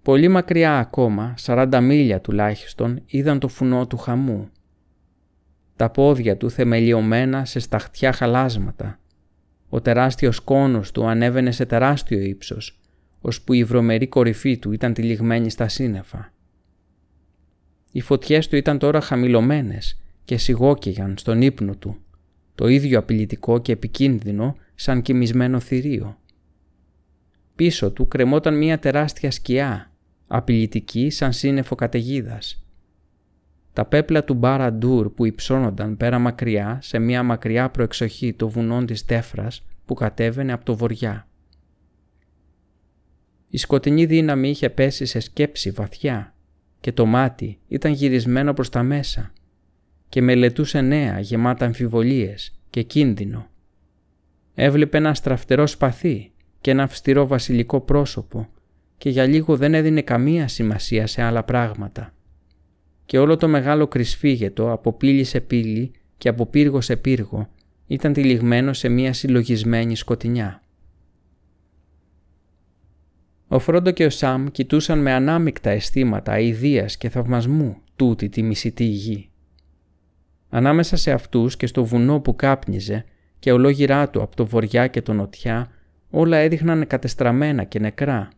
[0.02, 4.50] Πολύ μακριά ακόμα, 40 μίλια τουλάχιστον, είδαν το φουνό του χαμού.
[5.78, 9.00] Τα πόδια του θεμελιωμένα σε σταχτιά χαλάσματα.
[9.70, 12.80] Ο τεράστιος κόνος του ανέβαινε σε τεράστιο ύψος,
[13.22, 16.34] ώσπου η βρωμερή κορυφή του ήταν τυλιγμένη στα σύννεφα.
[17.92, 22.02] Οι φωτιές του ήταν τώρα χαμηλωμένες και σιγόκαιγαν στον ύπνο του
[22.58, 26.18] το ίδιο απειλητικό και επικίνδυνο σαν κοιμισμένο θηρίο.
[27.56, 29.92] Πίσω του κρεμόταν μια τεράστια σκιά,
[30.28, 32.67] απειλητική σαν σύννεφο καταιγίδας.
[33.78, 39.06] Τα πέπλα του Μπαραντούρ που υψώνονταν πέρα μακριά σε μια μακριά προεξοχή το βουνών της
[39.06, 41.28] Τέφρας που κατέβαινε από το βοριά.
[43.50, 46.36] Η σκοτεινή δύναμη είχε πέσει σε σκέψη βαθιά
[46.80, 49.34] και το μάτι ήταν γυρισμένο προς τα μέσα
[50.10, 53.48] και μελετούσε νέα γεμάτα αμφιβολίες και κίνδυνο.
[54.54, 58.48] Έβλεπε ένα στραφτερό σπαθί και ένα αυστηρό βασιλικό πρόσωπο
[58.98, 62.12] και για λίγο δεν έδινε καμία σημασία σε άλλα πράγματα.
[63.08, 67.50] Και όλο το μεγάλο κρυσφύγετο από πύλη σε πύλη και από πύργο σε πύργο
[67.88, 70.62] ήταν τυλιγμένο σε μια συλλογισμένη σκοτεινιά.
[73.48, 78.84] Ο Φρόντο και ο Σαμ κοιτούσαν με ανάμεικτα αισθήματα αηδίας και θαυμασμού τούτη τη μισητή
[78.84, 79.30] γη.
[80.50, 83.06] Ανάμεσα σε αυτούς και στο βουνό που κάπνιζε
[83.40, 85.72] και ολόγυρά του από το βοριά και το νοτιά
[86.10, 88.30] όλα έδειχναν κατεστραμμένα και νεκρά,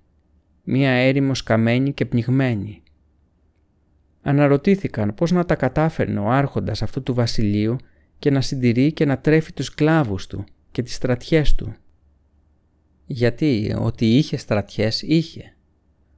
[0.64, 2.84] μία έρημος καμένη και πνιγμένη.
[4.22, 7.76] Αναρωτήθηκαν πώς να τα κατάφερνε ο άρχοντας αυτού του βασιλείου
[8.20, 11.76] και να συντηρεί και να τρέφει τους κλάβους του και τις στρατιές του.
[13.06, 15.54] Γιατί ότι είχε στρατιές είχε.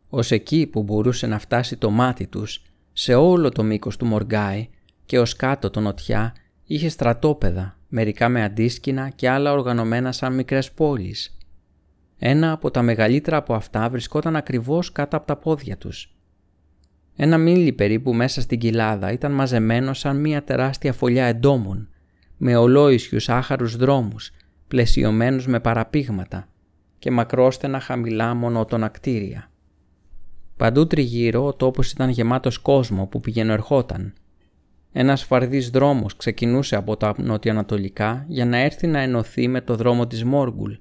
[0.09, 2.61] Ως εκεί που μπορούσε να φτάσει το μάτι τους
[2.93, 4.69] σε όλο το μήκος του Μοργκάι
[5.05, 10.71] και ως κάτω το νοτιά είχε στρατόπεδα, μερικά με αντίσκηνα και άλλα οργανωμένα σαν μικρές
[10.71, 11.37] πόλεις.
[12.17, 16.15] Ένα από τα μεγαλύτερα από αυτά βρισκόταν ακριβώς κάτω από τα πόδια τους.
[17.23, 21.89] Ένα μίλι περίπου μέσα στην κοιλάδα ήταν μαζεμένο σαν μια τεράστια φωλιά εντόμων,
[22.37, 24.31] με ολόισιους άχαρους δρόμους,
[24.67, 26.47] πλαισιωμένους με παραπήγματα
[26.99, 29.51] και μακρόστενα χαμηλά μονότονα κτίρια.
[30.57, 34.13] Παντού τριγύρω ο τόπος ήταν γεμάτος κόσμο που πηγαινοερχόταν
[34.91, 40.07] ένας φαρδής δρόμος ξεκινούσε από τα νοτιοανατολικά για να έρθει να ενωθεί με το δρόμο
[40.07, 40.73] της Μόργουλ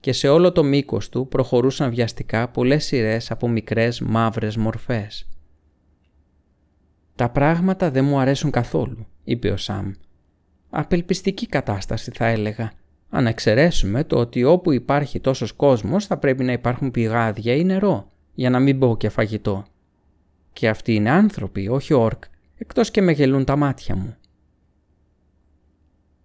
[0.00, 5.24] και σε όλο το μήκος του προχωρούσαν βιαστικά πολλές σειρές από μικρές μαύρες μορφές.
[7.20, 9.92] «Τα πράγματα δεν μου αρέσουν καθόλου», είπε ο Σαμ.
[10.70, 12.72] «Απελπιστική κατάσταση θα έλεγα,
[13.08, 18.06] αν εξαιρέσουμε το ότι όπου υπάρχει τόσος κόσμος θα πρέπει να υπάρχουν πηγάδια ή νερό,
[18.34, 19.64] για να μην πω και φαγητό.
[20.52, 22.24] Και αυτοί είναι άνθρωποι, όχι όρκ,
[22.56, 24.16] εκτός και με γελούν τα μάτια μου.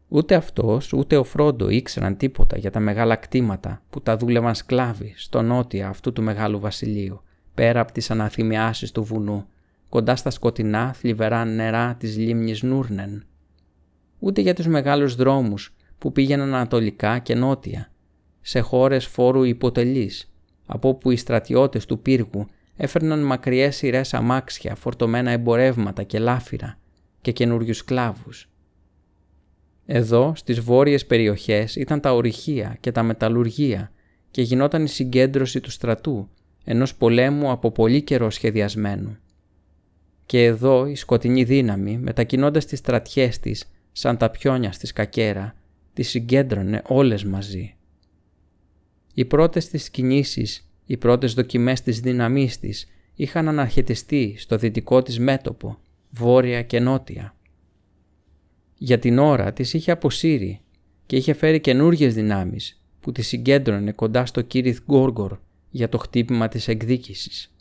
[0.08, 5.14] Ούτε αυτός ούτε ο Φρόντο ήξεραν τίποτα για τα μεγάλα κτήματα που τα δούλευαν σκλάβοι
[5.18, 7.22] στο νότια αυτού του μεγάλου βασιλείου,
[7.54, 9.48] πέρα από τις αναθυμιάσεις του βουνού,
[9.96, 13.26] κοντά στα σκοτεινά θλιβερά νερά της λίμνης Νούρνεν.
[14.20, 17.92] Ούτε για τους μεγάλους δρόμους που πήγαιναν ανατολικά και νότια,
[18.42, 20.34] σε χώρες φόρου υποτελής,
[20.66, 26.78] από όπου οι στρατιώτες του πύργου έφερναν μακριές σειρές αμάξια, φορτωμένα εμπορεύματα και λάφυρα
[27.22, 28.50] και καινούριους σκλάβους.
[29.86, 33.92] Εδώ, στις βόρειες περιοχές, ήταν τα ορυχεία και τα μεταλλουργία
[34.32, 36.30] και γινόταν η συγκέντρωση του στρατού,
[36.64, 39.18] ενός πολέμου από πολύ καιρό σχεδιασμένου.
[40.26, 45.56] Και εδώ η σκοτεινή δύναμη, μετακινώντας τις στρατιές της, σαν τα πιόνια στη σκακέρα,
[45.94, 47.76] τις συγκέντρωνε όλες μαζί.
[49.14, 55.20] Οι πρώτες της κινήσεις, οι πρώτες δοκιμές της δύναμής της είχαν αναρχετιστεί στο δυτικό της
[55.20, 55.78] μέτωπο,
[56.10, 57.36] βόρεια και νότια.
[58.78, 60.60] Για την ώρα της είχε αποσύρει
[61.06, 65.38] και είχε φέρει καινούργιες δυνάμεις που τη συγκέντρωνε κοντά στο Κύριθ Γκόργορ
[65.70, 67.55] για το χτύπημα της εκδίκησης.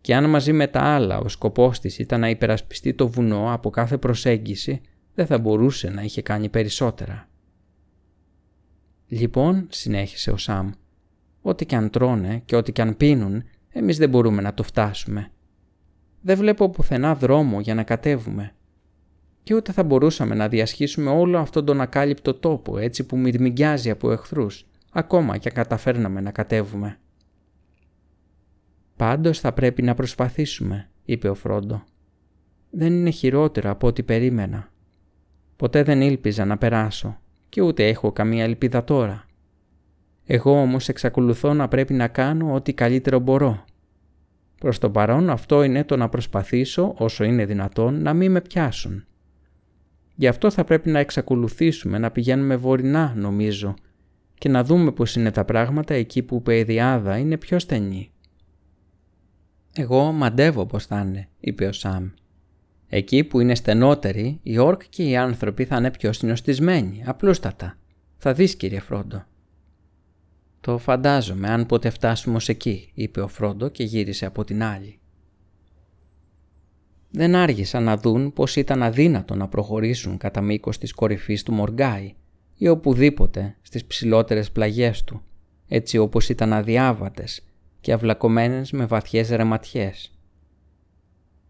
[0.00, 3.70] Και αν μαζί με τα άλλα ο σκοπός της ήταν να υπερασπιστεί το βουνό από
[3.70, 4.80] κάθε προσέγγιση,
[5.14, 7.28] δεν θα μπορούσε να είχε κάνει περισσότερα.
[9.06, 10.70] Λοιπόν, συνέχισε ο Σαμ,
[11.42, 15.30] ό,τι και αν τρώνε και ό,τι και αν πίνουν, εμείς δεν μπορούμε να το φτάσουμε.
[16.20, 18.54] Δεν βλέπω πουθενά δρόμο για να κατέβουμε.
[19.42, 24.12] Και ούτε θα μπορούσαμε να διασχίσουμε όλο αυτόν τον ακάλυπτο τόπο έτσι που μυρμηγκιάζει από
[24.12, 26.98] εχθρούς, ακόμα και αν καταφέρναμε να κατέβουμε.
[29.00, 31.84] «Πάντως θα πρέπει να προσπαθήσουμε», είπε ο Φρόντο.
[32.70, 34.72] «Δεν είναι χειρότερο από ό,τι περίμενα.
[35.56, 39.24] Ποτέ δεν ήλπιζα να περάσω και ούτε έχω καμία ελπίδα τώρα.
[40.24, 43.64] Εγώ όμως εξακολουθώ να πρέπει να κάνω ό,τι καλύτερο μπορώ.
[44.58, 49.04] Προς το παρόν αυτό είναι το να προσπαθήσω όσο είναι δυνατόν να μην με πιάσουν.
[50.14, 53.74] Γι' αυτό θα πρέπει να εξακολουθήσουμε να πηγαίνουμε βορεινά νομίζω
[54.34, 58.12] και να δούμε πώς είναι τα πράγματα εκεί που η παιδιάδα είναι πιο στενή.
[59.72, 62.10] «Εγώ μαντεύω πώς θα είναι», είπε ο Σαμ.
[62.88, 67.78] Εκεί που είναι στενότεροι, οι όρκ και οι άνθρωποι θα είναι πιο συνοστισμένοι, απλούστατα.
[68.16, 69.24] Θα δεις κύριε Φρόντο.
[70.60, 74.98] Το φαντάζομαι αν ποτέ φτάσουμε ως εκεί, είπε ο Φρόντο και γύρισε από την άλλη.
[77.10, 82.14] Δεν άργησαν να δουν πως ήταν αδύνατο να προχωρήσουν κατά μήκος της κορυφής του Μοργκάι
[82.56, 85.22] ή οπουδήποτε στις ψηλότερες πλαγιές του,
[85.68, 87.44] έτσι όπως ήταν αδιάβατες
[87.80, 90.14] και αυλακωμένες με βαθιές ρεματιές.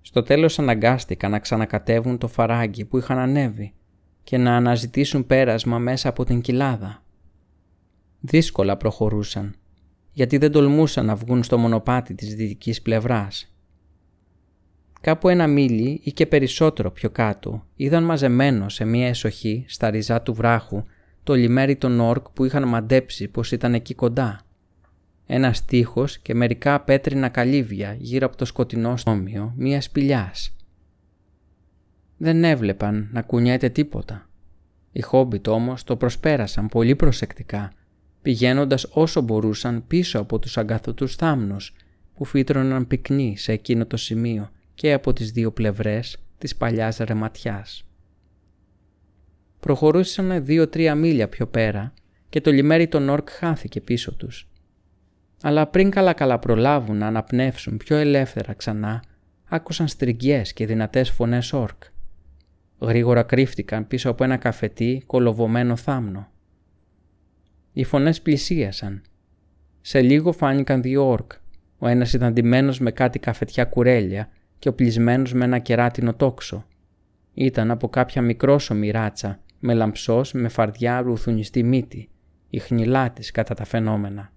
[0.00, 3.74] Στο τέλος αναγκάστηκαν να ξανακατεύουν το φαράγγι που είχαν ανέβει
[4.22, 7.02] και να αναζητήσουν πέρασμα μέσα από την κοιλάδα.
[8.20, 9.54] Δύσκολα προχωρούσαν,
[10.12, 13.54] γιατί δεν τολμούσαν να βγουν στο μονοπάτι της δυτικής πλευράς.
[15.00, 20.22] Κάπου ένα μίλι ή και περισσότερο πιο κάτω είδαν μαζεμένος σε μία εσοχή στα ριζά
[20.22, 20.84] του βράχου
[21.22, 24.40] το λιμέρι των όρκ που είχαν μαντέψει πως ήταν εκεί κοντά
[25.32, 30.56] ένα τείχος και μερικά πέτρινα καλύβια γύρω από το σκοτεινό στόμιο μία σπηλιάς.
[32.16, 34.28] Δεν έβλεπαν να κουνιέται τίποτα.
[34.92, 37.72] Οι Χόμπιτ όμως το προσπέρασαν πολύ προσεκτικά,
[38.22, 41.74] πηγαίνοντας όσο μπορούσαν πίσω από τους αγκαθωτούς θάμνους
[42.14, 47.84] που φύτρωναν πυκνοί σε εκείνο το σημείο και από τις δύο πλευρές της παλιάς ρεματιάς.
[49.60, 51.92] Προχωρούσαν δύο-τρία μίλια πιο πέρα
[52.28, 54.49] και το λιμέρι των Όρκ χάθηκε πίσω τους
[55.42, 59.02] αλλά πριν καλά καλά προλάβουν να αναπνεύσουν πιο ελεύθερα ξανά,
[59.48, 61.82] άκουσαν στριγγιές και δυνατές φωνές όρκ.
[62.80, 66.28] Γρήγορα κρύφτηκαν πίσω από ένα καφετί κολοβωμένο θάμνο.
[67.72, 69.02] Οι φωνές πλησίασαν.
[69.80, 71.32] Σε λίγο φάνηκαν δύο όρκ.
[71.78, 76.66] Ο ένας ήταν ντυμένος με κάτι καφετιά κουρέλια και οπλισμένος με ένα κεράτινο τόξο.
[77.34, 82.08] Ήταν από κάποια μικρόσωμη ράτσα, με λαμψός με φαρδιά ρουθουνιστή μύτη,
[82.50, 84.32] η χνηλά της κατά τα φαινόμενα.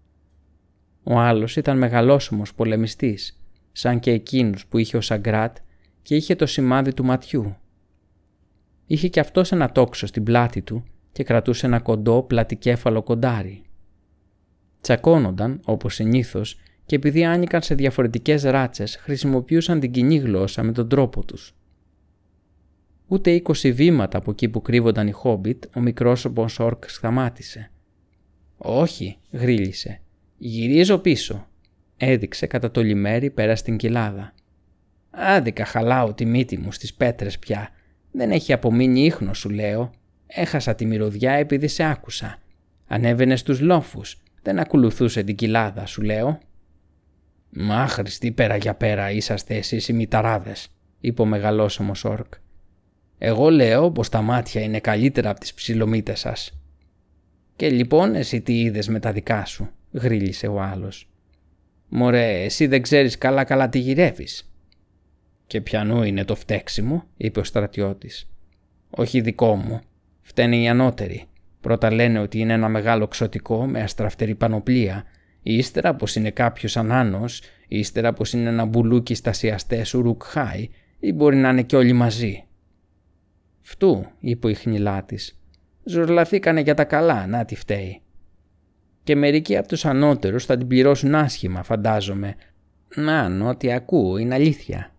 [1.04, 5.58] Ο άλλος ήταν μεγαλόσωμος πολεμιστής, σαν και εκείνους που είχε ο Σαγκράτ
[6.02, 7.56] και είχε το σημάδι του ματιού.
[8.86, 13.63] Είχε και αυτός ένα τόξο στην πλάτη του και κρατούσε ένα κοντό πλατικέφαλο κοντάρι.
[14.82, 20.90] Τσακώνονταν, όπως συνήθως, και επειδή άνοικαν σε διαφορετικές ράτσες, χρησιμοποιούσαν την κοινή γλώσσα με τον
[20.90, 21.56] τρόπο τους.
[23.08, 27.71] Ούτε είκοσι βήματα από εκεί που κρύβονταν οι Χόμπιτ, ο μικρός Όρκ σταμάτησε.
[28.58, 30.02] «Όχι», γρίλησε,
[30.46, 31.48] Γυρίζω πίσω.
[31.98, 34.33] Έδειξε κατά το λιμέρι πέρα στην κοιλάδα.
[35.10, 37.69] Άδικα χαλάω τη μύτη μου στις πέτρες πια.
[38.12, 39.91] Δεν έχει απομείνει ίχνος σου λέω.
[40.27, 42.37] Έχασα τη μυρωδιά επειδή σε άκουσα.
[42.87, 44.21] Ανέβαινε στους λόφους.
[44.41, 46.39] Δεν ακολουθούσε την κοιλάδα σου λέω.
[47.50, 50.67] «Μα Χριστί πέρα για πέρα είσαστε εσείς οι μηταράδες»,
[51.00, 52.33] είπε ο μεγαλόσωμος όρκ.
[53.17, 56.60] Εγώ λέω πως τα μάτια είναι καλύτερα από τις ψιλομύτες σας.
[57.56, 61.10] Και λοιπόν εσύ τι είδες με τα δικά σου, γρίλησε ο άλλος.
[61.89, 64.54] Μωρέ, εσύ δεν ξέρεις καλά καλά τι γυρεύεις.
[65.48, 68.29] Και πιανού είναι το φταίξιμο, είπε ο στρατιώτης.
[68.89, 69.79] Όχι δικό μου,
[70.21, 71.25] φταίνε οι ανώτεροι.
[71.62, 75.04] Πρώτα λένε ότι είναι ένα μεγάλο ξωτικό με αστραφτερή πανοπλία,
[75.44, 80.69] ύστερα πως είναι κάποιος ανάνος, ύστερα πως είναι ένα μπουλούκι στασιαστές ουρουκχάι
[81.00, 82.46] ή μπορεί να είναι και όλοι μαζί.
[83.62, 85.15] Φτού, είπε η χνηλά τη.
[85.83, 88.02] Ζουρλαθήκανε για τα καλά, να τη φταίει.
[89.04, 92.35] Και μερικοί από τους ανώτερους θα την πληρώσουν άσχημα, φαντάζομαι.
[92.95, 94.91] Να, ό,τι ακούω είναι αλήθεια.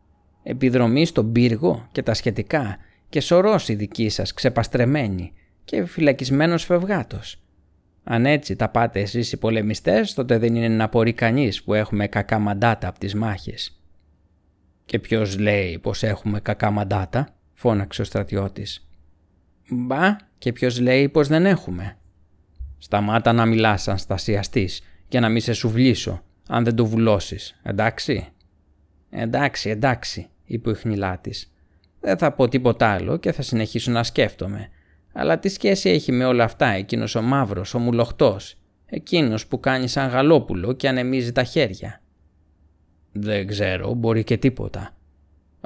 [0.43, 2.77] Επιδρομή στον πύργο και τα σχετικά
[3.09, 5.33] και σωρός η δική σας ξεπαστρεμένη
[5.65, 7.39] και φυλακισμένος φευγάτος.
[8.05, 12.07] Αν έτσι τα πάτε εσείς οι πολεμιστές, τότε δεν είναι να απορεί κανείς που έχουμε
[12.07, 13.83] κακά μαντάτα από τις μάχες.
[14.85, 18.89] «Και ποιος λέει πως έχουμε κακά μαντάτα» φώναξε ο στρατιώτης.
[19.71, 21.97] «Μπα, και ποιος λέει πως δεν έχουμε».
[22.79, 28.29] «Σταμάτα να μιλάς σαν στασιαστής και να μη σε σουβλήσω, αν δεν το βουλώσεις, εντάξει»
[29.11, 31.53] «Εντάξει, εντάξει», είπε ο χνηλάτης.
[32.01, 34.69] «Δεν θα πω τίποτα άλλο και θα συνεχίσω να σκέφτομαι.
[35.13, 38.57] Αλλά τι σχέση έχει με όλα αυτά εκείνος ο μαύρος, ο μουλοχτός,
[38.87, 42.03] εκείνος που κάνει σαν γαλόπουλο και ανεμίζει τα χέρια».
[43.13, 44.95] «Δεν ξέρω, μπορεί και τίποτα»,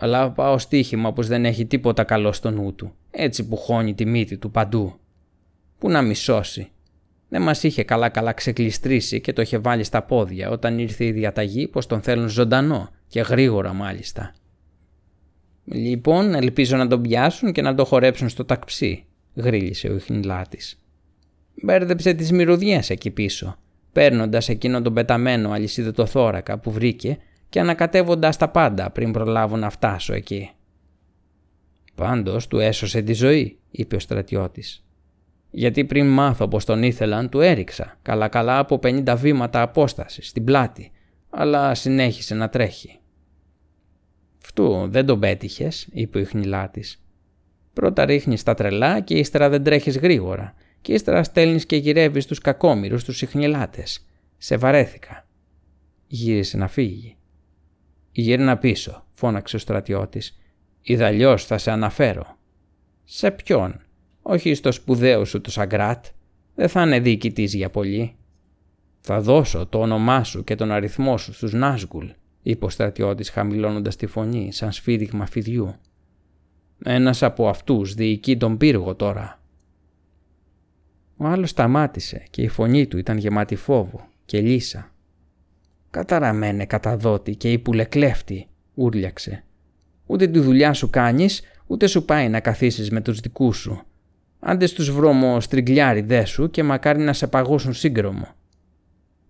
[0.01, 4.07] αλλά πάω στοίχημα πως δεν έχει τίποτα καλό στο νου του, έτσι που χώνει τη
[4.07, 4.99] μύτη του παντού.
[5.79, 6.71] Πού να μισώσει.
[7.29, 11.13] Δεν μας είχε καλά καλά ξεκλειστρήσει και το είχε βάλει στα πόδια όταν ήρθε η
[11.13, 14.35] διαταγή πως τον θέλουν ζωντανό και γρήγορα μάλιστα.
[15.65, 19.05] Λοιπόν, ελπίζω να τον πιάσουν και να το χορέψουν στο ταξί,
[19.35, 20.83] γρίλησε ο Ιχνηλάτης.
[21.63, 23.57] Μπέρδεψε τις μυρωδιές εκεί πίσω,
[23.93, 27.19] παίρνοντας εκείνο τον πεταμένο αλυσίδωτο θώρακα που βρήκε
[27.49, 30.51] και ανακατεύοντας τα πάντα πριν προλάβω να φτάσω εκεί.
[31.95, 34.88] Πάντως του έσωσε τη ζωή, είπε ο στρατιώτης.
[35.51, 40.45] Γιατί πριν μάθω πως τον ήθελαν του έριξα καλά καλά από 50 βήματα απόστασης στην
[40.45, 40.91] πλάτη,
[41.31, 42.99] αλλά συνέχισε να τρέχει.
[44.39, 47.03] «Φτού δεν τον πέτυχες, είπε ο ιχνηλάτης.
[47.73, 52.39] «Πρώτα ρίχνεις τα τρελά και ύστερα δεν τρέχεις γρήγορα και ύστερα στέλνεις και γυρεύεις τους
[52.39, 54.07] κακόμοιρους τους ιχνηλάτες.
[54.37, 55.27] Σε βαρέθηκα».
[56.07, 57.17] Γύρισε να φύγει.
[58.13, 60.39] «Γύρνα πίσω», φώναξε ο στρατιώτης.
[60.83, 62.39] «Ιδαλλιώς θα σε αναφέρω».
[63.05, 63.88] «Σε ποιον»
[64.31, 66.05] όχι στο σπουδαίο σου το Σαγκράτ,
[66.55, 68.17] δεν θα είναι διοικητής για πολύ.
[69.01, 72.07] Θα δώσω το όνομά σου και τον αριθμό σου στους Νάσγκουλ,
[72.43, 75.75] είπε ο στρατιώτης χαμηλώνοντας τη φωνή σαν σφύριγμα φιδιού.
[76.85, 79.43] Ένας από αυτούς διοικεί τον πύργο τώρα.
[81.17, 84.93] Ο άλλος σταμάτησε και η φωνή του ήταν γεμάτη φόβο και λύσα.
[85.91, 89.45] «Καταραμένε καταδότη και υπουλεκλέφτη», ούρλιαξε.
[90.07, 93.83] «Ούτε τη δουλειά σου κάνεις, ούτε σου πάει να καθίσεις με τους δικούς σου.
[94.41, 98.29] Άντε στους βρώμο στριγκλιάριδέ σου και μακάρι να σε παγώσουν σύγκρομο.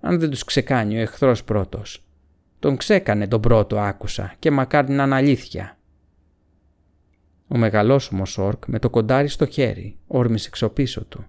[0.01, 2.05] Αν δεν τους ξεκάνει ο εχθρός πρώτος.
[2.59, 5.79] Τον ξέκανε τον πρώτο άκουσα και μακάρι να είναι αλήθεια.
[7.49, 11.27] Ο μεγαλόσωμος όρκ με το κοντάρι στο χέρι όρμησε εξωπίσω του.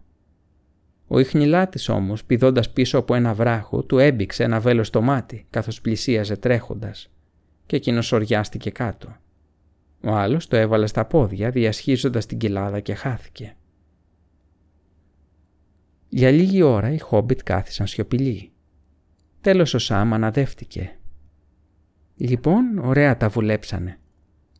[1.08, 5.82] Ο ιχνηλάτης όμως πηδώντας πίσω από ένα βράχο του έμπηξε ένα βέλος στο μάτι καθώς
[5.82, 7.10] πλησίαζε τρέχοντας
[7.66, 9.16] και εκείνος οριάστηκε κάτω.
[10.04, 13.56] Ο άλλος το έβαλε στα πόδια διασχίζοντας την κοιλάδα και χάθηκε.
[16.10, 18.52] Για λίγη ώρα οι Χόμπιτ κάθισαν σιωπηλοί.
[19.42, 20.98] Τέλος ο Σάμ αναδεύτηκε.
[22.16, 24.00] Λοιπόν, ωραία τα βουλέψανε.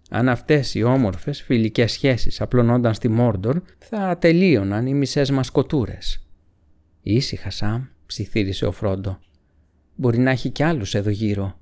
[0.10, 6.28] Αν αυτές οι όμορφες φιλικές σχέσεις απλωνόνταν στη Μόρντορ, θα τελείωναν οι μισές μας κοτούρες.
[7.02, 9.20] Ήσυχα, Σάμ, ψιθύρισε ο Φρόντο.
[9.96, 11.60] Μπορεί να έχει κι άλλους εδώ γύρω.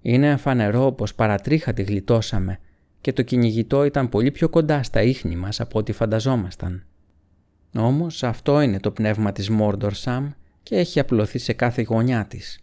[0.00, 2.58] Είναι φανερό πως παρατρίχα τη γλιτώσαμε
[3.00, 6.86] και το κυνηγητό ήταν πολύ πιο κοντά στα ίχνη μας από ό,τι φανταζόμασταν.
[7.76, 10.30] Όμως αυτό είναι το πνεύμα της Μόρντορ Σαμ
[10.62, 12.58] και έχει απλωθεί σε κάθε γωνιά της.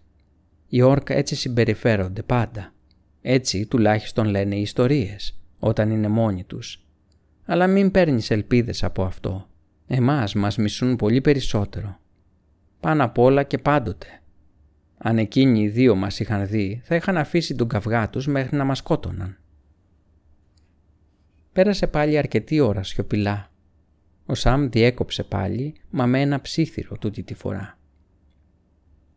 [0.67, 2.73] Οι όρκα έτσι συμπεριφέρονται πάντα.
[3.21, 6.85] Έτσι τουλάχιστον λένε οι ιστορίες, όταν είναι μόνοι τους.
[7.45, 9.47] Αλλά μην παίρνεις ελπίδες από αυτό.
[9.87, 11.99] Εμάς μας μισούν πολύ περισσότερο.
[12.79, 14.07] Πάνω απ' όλα και πάντοτε.
[14.97, 18.63] Αν εκείνοι οι δύο μας είχαν δει, θα είχαν αφήσει τον καυγά τους μέχρι να
[18.63, 19.37] μας σκότωναν.
[21.51, 23.50] Πέρασε πάλι αρκετή ώρα σιωπηλά
[24.31, 27.77] ο Σαμ διέκοψε πάλι, μα με ένα ψήθυρο τούτη τη φορά.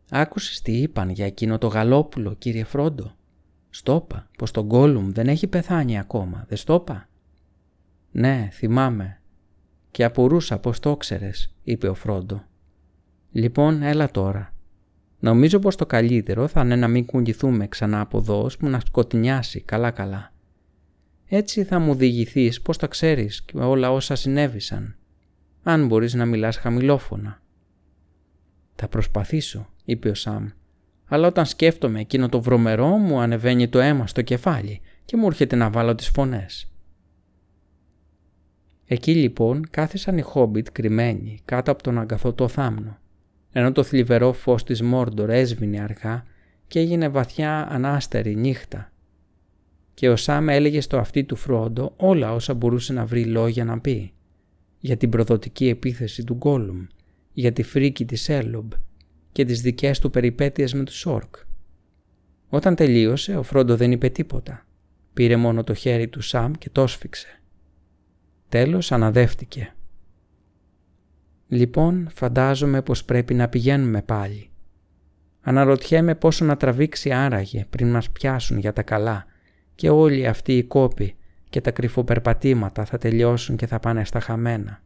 [0.09, 3.15] «Άκουσες τι είπαν για εκείνο το γαλόπουλο, κύριε Φρόντο;
[3.69, 7.09] Στόπα, πως τον Γκόλουμ δεν έχει πεθάνει ακόμα, δεν στόπα».
[8.11, 9.21] «Ναι, θυμάμαι.
[9.91, 12.43] Και απορούσα πως το ξέρες», είπε ο Φρόντο.
[13.31, 14.53] «Λοιπόν, έλα τώρα.
[15.19, 19.61] Νομίζω πως το καλύτερο θα είναι να μην κουνηθούμε ξανά από εδώ, ώσπου να σκοτεινιάσει
[19.61, 20.33] καλά-καλά.
[21.27, 24.95] Έτσι θα μου διηγηθείς πώς τα ξέρεις και όλα όσα συνέβησαν.
[25.67, 27.41] Αν μπορείς να μιλάς χαμηλόφωνα.
[28.75, 30.47] «Θα προσπαθήσω», είπε ο Σαμ.
[31.05, 35.55] «Αλλά όταν σκέφτομαι εκείνο το βρωμερό μου ανεβαίνει το αίμα στο κεφάλι και μου έρχεται
[35.55, 36.71] να βάλω τις φωνές».
[38.85, 42.97] Εκεί λοιπόν κάθισαν οι Χόμπιτ κρυμμένοι κάτω από τον αγκαθότο θάμνο,
[43.51, 46.23] ενώ το θλιβερό φως της Μόρντορ έσβηνε αργά
[46.67, 48.91] και έγινε βαθιά ανάστερη νύχτα.
[49.93, 53.79] Και ο Σάμ έλεγε στο αυτί του Φρόντο όλα όσα μπορούσε να βρει λόγια να
[53.79, 54.13] πει.
[54.85, 56.85] Για την προδοτική επίθεση του Γκόλουμ,
[57.33, 58.71] για τη φρίκη της Έλομπ
[59.31, 61.35] και τις δικές του περιπέτειες με τους Όρκ.
[62.49, 64.65] Όταν τελείωσε, ο Φρόντο δεν είπε τίποτα.
[65.13, 67.41] Πήρε μόνο το χέρι του Σάμ και το σφίξε.
[68.49, 69.73] Τέλος αναδεύτηκε.
[71.47, 74.49] Λοιπόν, φαντάζομαι πως πρέπει να πηγαίνουμε πάλι.
[75.41, 79.25] Αναρωτιέμαι πόσο να τραβήξει άραγε πριν μας πιάσουν για τα καλά
[79.75, 81.15] και όλοι αυτοί οι κόποι
[81.55, 84.81] και τα κρυφοπερπατήματα θα τελειώσουν και θα πάνε στα χαμένα.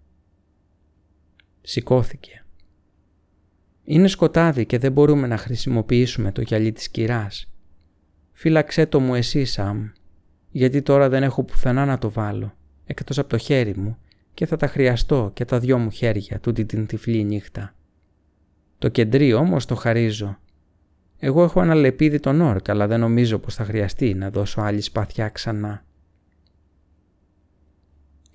[1.61, 2.45] Σηκώθηκε.
[3.83, 7.51] Είναι σκοτάδι και δεν μπορούμε να χρησιμοποιήσουμε το γυαλί της κυράς.
[8.31, 9.89] Φύλαξέ το μου εσύ, Σαμ,
[10.49, 12.53] γιατί τώρα δεν έχω πουθενά να το βάλω,
[12.85, 13.97] εκτός από το χέρι μου
[14.33, 17.75] και θα τα χρειαστώ και τα δυο μου χέρια τούτη την τυφλή νύχτα.
[18.77, 20.37] Το κεντρί όμως το χαρίζω.
[21.19, 24.81] Εγώ έχω ένα λεπίδι τον όρκ, αλλά δεν νομίζω πως θα χρειαστεί να δώσω άλλη
[24.81, 25.87] σπαθιά ξανά.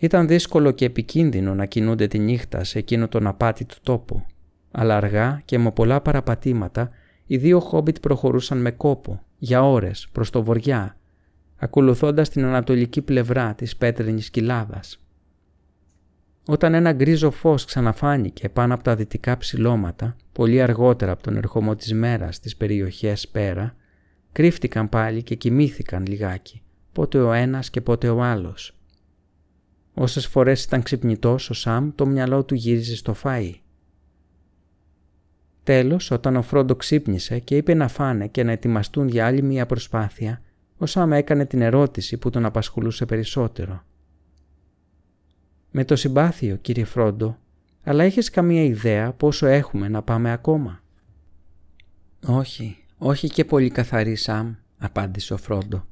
[0.04, 4.26] Ήταν δύσκολο και επικίνδυνο να κινούνται τη νύχτα σε εκείνο τον απάτητο τόπο,
[4.70, 6.90] αλλά αργά και με πολλά παραπατήματα
[7.26, 10.96] οι δύο χόμπιτ προχωρούσαν με κόπο, για ώρες, προς το βοριά,
[11.56, 15.04] ακολουθώντας την ανατολική πλευρά της πέτρινης κοιλάδας.
[16.46, 21.74] Όταν ένα γκρίζο φως ξαναφάνηκε πάνω από τα δυτικά ψηλώματα, πολύ αργότερα από τον ερχομό
[21.74, 23.76] της μέρας στις περιοχές πέρα,
[24.32, 28.78] κρύφτηκαν πάλι και κοιμήθηκαν λιγάκι, πότε ο ένας και πότε ο άλλος.
[29.94, 33.52] Όσες φορές ήταν ξυπνητός ο Σαμ, το μυαλό του γύριζε στο φαΐ.
[35.62, 39.66] Τέλος, όταν ο Φρόντο ξύπνησε και είπε να φάνε και να ετοιμαστούν για άλλη μία
[39.66, 40.42] προσπάθεια,
[40.76, 43.84] ο Σαμ έκανε την ερώτηση που τον απασχολούσε περισσότερο.
[45.70, 47.38] «Με το συμπάθειο, κύριε Φρόντο,
[47.82, 50.82] αλλά έχεις καμία ιδέα πόσο έχουμε να πάμε ακόμα».
[52.26, 55.86] «Όχι, όχι και πολύ καθαρή, Σαμ», απάντησε ο Φρόντο.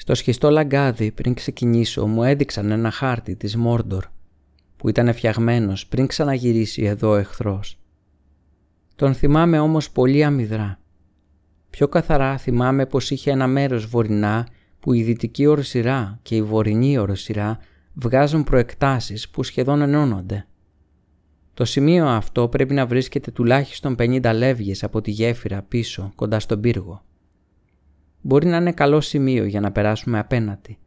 [0.00, 4.04] Στο σχιστό λαγκάδι πριν ξεκινήσω μου έδειξαν ένα χάρτη της Μόρντορ
[4.76, 7.78] που ήταν φτιαγμένος πριν ξαναγυρίσει εδώ ο εχθρός.
[8.96, 10.80] Τον θυμάμαι όμως πολύ αμυδρά.
[11.70, 14.46] Πιο καθαρά θυμάμαι πως είχε ένα μέρος βορεινά
[14.80, 17.58] που η δυτική οροσυρά και η βορεινή οροσυρά
[17.94, 20.46] βγάζουν προεκτάσεις που σχεδόν ενώνονται.
[21.54, 26.60] Το σημείο αυτό πρέπει να βρίσκεται τουλάχιστον 50 λεύγες από τη γέφυρα πίσω κοντά στον
[26.60, 27.02] πύργο
[28.20, 30.78] μπορεί να είναι καλό σημείο για να περάσουμε απέναντι.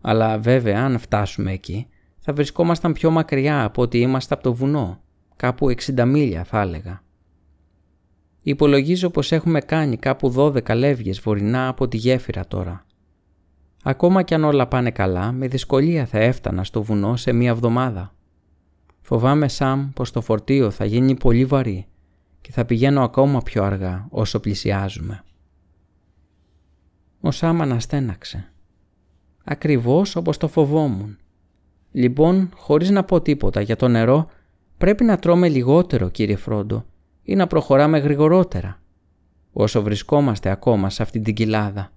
[0.00, 1.86] Αλλά βέβαια αν φτάσουμε εκεί
[2.18, 5.00] θα βρισκόμασταν πιο μακριά από ότι είμαστε από το βουνό,
[5.36, 7.02] κάπου 60 μίλια θα έλεγα.
[8.42, 12.86] Υπολογίζω πως έχουμε κάνει κάπου 12 λεύγες βορεινά από τη γέφυρα τώρα.
[13.82, 18.14] Ακόμα κι αν όλα πάνε καλά, με δυσκολία θα έφτανα στο βουνό σε μία εβδομάδα.
[19.00, 21.86] Φοβάμαι Σαμ πως το φορτίο θα γίνει πολύ βαρύ
[22.40, 25.24] και θα πηγαίνω ακόμα πιο αργά όσο πλησιάζουμε.
[27.24, 28.52] Ο Σάμ αναστέναξε.
[29.44, 31.18] Ακριβώς όπως το φοβόμουν.
[31.92, 34.30] Λοιπόν, χωρίς να πω τίποτα για το νερό,
[34.78, 36.84] πρέπει να τρώμε λιγότερο, κύριε Φρόντο,
[37.22, 38.80] ή να προχωράμε γρηγορότερα,
[39.52, 41.92] όσο βρισκόμαστε ακόμα σε αυτή την κοιλάδα.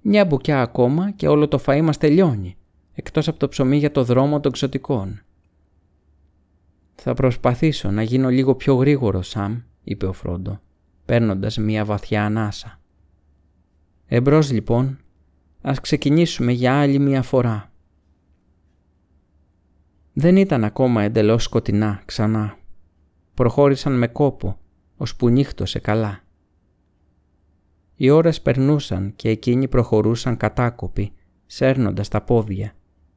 [0.00, 2.56] Μια μπουκιά ακόμα και όλο το φαΐ μας τελειώνει,
[2.92, 5.22] εκτός από το ψωμί για το δρόμο των ξωτικών.
[6.94, 10.60] «Θα προσπαθήσω να γίνω λίγο πιο γρήγορος, Σαμ», είπε ο Φρόντο,
[11.04, 12.79] παίρνοντας μια βαθιά ανάσα.
[14.12, 14.98] Εμπρός λοιπόν,
[15.60, 17.72] ας ξεκινήσουμε για άλλη μια φορά.
[20.12, 22.58] Δεν ήταν ακόμα εντελώς σκοτεινά ξανά.
[23.34, 24.58] Προχώρησαν με κόπο,
[25.16, 26.20] που νύχτωσε καλά.
[27.94, 31.12] Οι ώρες περνούσαν και εκείνοι προχωρούσαν κατάκοποι,
[31.46, 32.72] σέρνοντας τα πόδια,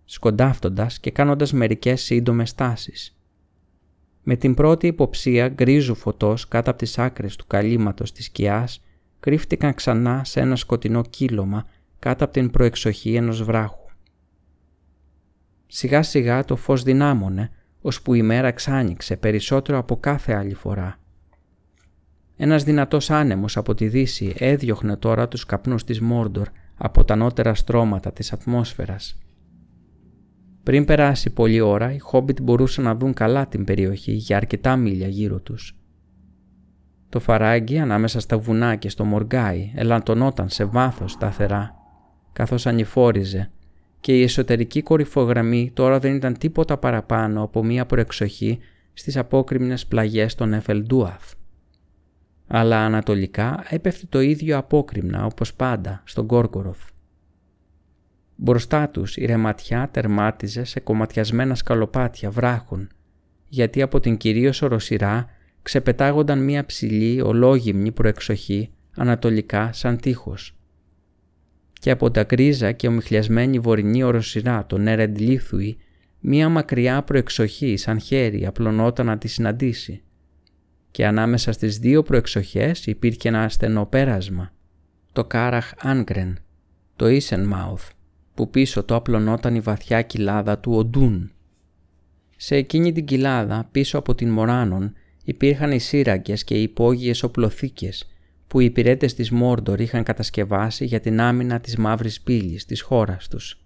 [0.06, 3.18] σκοντάφτοντας και κάνοντας μερικές σύντομες τάσεις.
[4.24, 8.82] Με την πρώτη υποψία γκρίζου φωτός κάτω από τις άκρες του καλύματος της σκιάς
[9.24, 11.65] κρύφτηκαν ξανά σε ένα σκοτεινό κύλωμα
[11.99, 13.86] κάτω από την προεξοχή ενός βράχου.
[15.67, 17.51] Σιγά σιγά το φως δυνάμωνε,
[17.82, 20.99] ώσπου η μέρα ξάνοιξε περισσότερο από κάθε άλλη φορά.
[22.38, 26.47] Ένας δυνατός άνεμος από τη δύση έδιωχνε τώρα τους καπνούς της Μόρντορ
[26.78, 29.17] από τα νότερα στρώματα της ατμόσφαιρας.
[30.63, 35.07] Πριν περάσει πολλή ώρα, οι Χόμπιτ μπορούσαν να δουν καλά την περιοχή για αρκετά μίλια
[35.07, 35.78] γύρω τους.
[37.14, 41.76] Το φαράγγι ανάμεσα στα βουνά και στο μοργκάι ελαντωνόταν σε βάθος σταθερά
[42.34, 43.51] καθώς ανηφόριζε
[43.99, 48.59] και η εσωτερική κορυφογραμμή τώρα δεν ήταν τίποτα παραπάνω από μία προεξοχή
[48.93, 51.34] στις απόκριμνες πλαγιές των Εφελντούαθ.
[52.47, 56.82] Αλλά ανατολικά έπεφτε το ίδιο απόκριμνα όπως πάντα στον Κόρκοροθ.
[58.36, 62.89] Μπροστά τους η ρεματιά τερμάτιζε σε κομματιασμένα σκαλοπάτια βράχων
[63.47, 65.28] γιατί από την κυρίως οροσυρά
[65.64, 70.55] ξεπετάγονταν μία ψηλή ολόγυμνη προεξοχή ανατολικά σαν τείχος.
[71.74, 75.78] Και από τα γκρίζα και ομιχλιασμένη βορεινή οροσυρά των Ερεντλίθουη
[76.20, 80.01] μία μακριά προεξοχή σαν χέρι απλωνόταν να τη συναντήσει.
[80.91, 84.53] Και ανάμεσα στις δύο προεξοχές υπήρχε ένα στενό πέρασμα,
[85.11, 86.38] το Κάραχ Άγκρεν,
[86.95, 87.89] το Ίσενμάουθ,
[88.34, 91.32] που πίσω το απλωνόταν η βαθιά κοιλάδα του Οντούν.
[92.38, 94.93] Σε εκείνη την κοιλάδα, πίσω από την Μωράνων,
[95.24, 98.07] υπήρχαν οι σύραγγες και οι υπόγειες οπλοθήκες
[98.47, 103.28] που οι υπηρέτες της Μόρντορ είχαν κατασκευάσει για την άμυνα της μαύρης πύλης της χώρας
[103.28, 103.61] τους.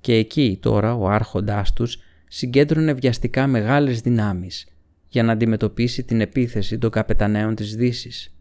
[0.00, 1.98] Και εκεί τώρα ο άρχοντάς τους
[2.28, 4.66] συγκέντρωνε βιαστικά μεγάλες δυνάμεις
[5.08, 8.34] για να αντιμετωπίσει την επίθεση των καπεταναίων της δύσης.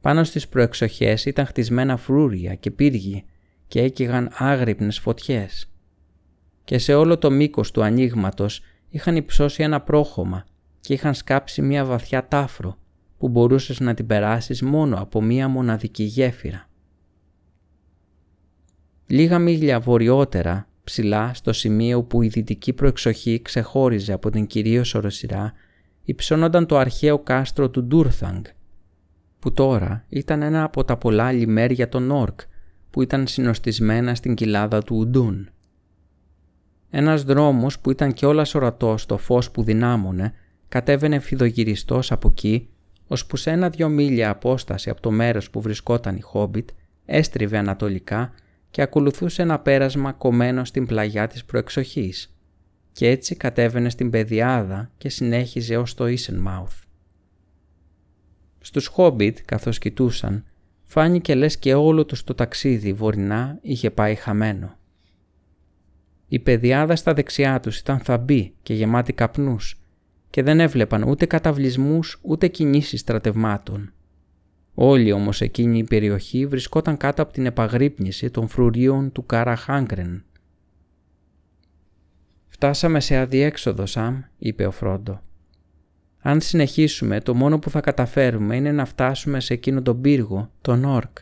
[0.00, 3.24] Πάνω στις προεξοχές ήταν χτισμένα φρούρια και πύργοι
[3.68, 5.70] και έκυγαν άγρυπνες φωτιές.
[6.64, 10.46] Και σε όλο το μήκος του ανοίγματος είχαν υψώσει ένα πρόχωμα
[10.84, 12.78] και είχαν σκάψει μια βαθιά τάφρο
[13.18, 16.68] που μπορούσες να την περάσεις μόνο από μία μοναδική γέφυρα.
[19.06, 25.52] Λίγα μίλια βορειότερα, ψηλά στο σημείο που η δυτική προεξοχή ξεχώριζε από την κυρίως οροσυρά,
[26.02, 28.44] υψώνονταν το αρχαίο κάστρο του Ντούρθαγκ,
[29.38, 32.40] που τώρα ήταν ένα από τα πολλά λιμέρια των Όρκ
[32.90, 35.48] που ήταν συνοστισμένα στην κοιλάδα του Ουντούν.
[36.90, 40.34] Ένας δρόμος που ήταν και όλας ορατός στο φως που δυνάμωνε
[40.74, 42.68] κατέβαινε φιδογυριστός από εκεί,
[43.06, 46.68] ώσπου σε ένα-δυο μίλια απόσταση από το μέρος που βρισκόταν η Χόμπιτ,
[47.04, 48.32] έστριβε ανατολικά
[48.70, 52.36] και ακολουθούσε ένα πέρασμα κομμένο στην πλαγιά της προεξοχής
[52.92, 56.82] και έτσι κατέβαινε στην πεδιάδα και συνέχιζε ως το Ίσενμάουθ.
[58.60, 60.44] Στους Χόμπιτ, καθώς κοιτούσαν,
[60.84, 64.76] φάνηκε λες και όλο τους το ταξίδι βορεινά είχε πάει χαμένο.
[66.28, 69.78] Η πεδιάδα στα δεξιά τους ήταν θαμπή και γεμάτη καπνούς
[70.34, 73.92] και δεν έβλεπαν ούτε καταβλισμούς ούτε κινήσεις στρατευμάτων.
[74.74, 80.24] Όλη όμως εκείνη η περιοχή βρισκόταν κάτω από την επαγρύπνηση των φρουρίων του Καραχάγκρεν.
[82.48, 85.20] «Φτάσαμε σε αδιέξοδο, Σαμ», είπε ο Φρόντο.
[86.18, 90.84] «Αν συνεχίσουμε, το μόνο που θα καταφέρουμε είναι να φτάσουμε σε εκείνο τον πύργο, τον
[90.84, 91.18] Όρκ.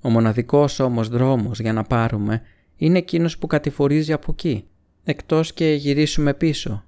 [0.00, 2.42] Ο μοναδικός όμως δρόμος για να πάρουμε
[2.76, 4.64] είναι εκείνος που κατηφορίζει από εκεί,
[5.04, 6.84] εκτός και γυρίσουμε πίσω.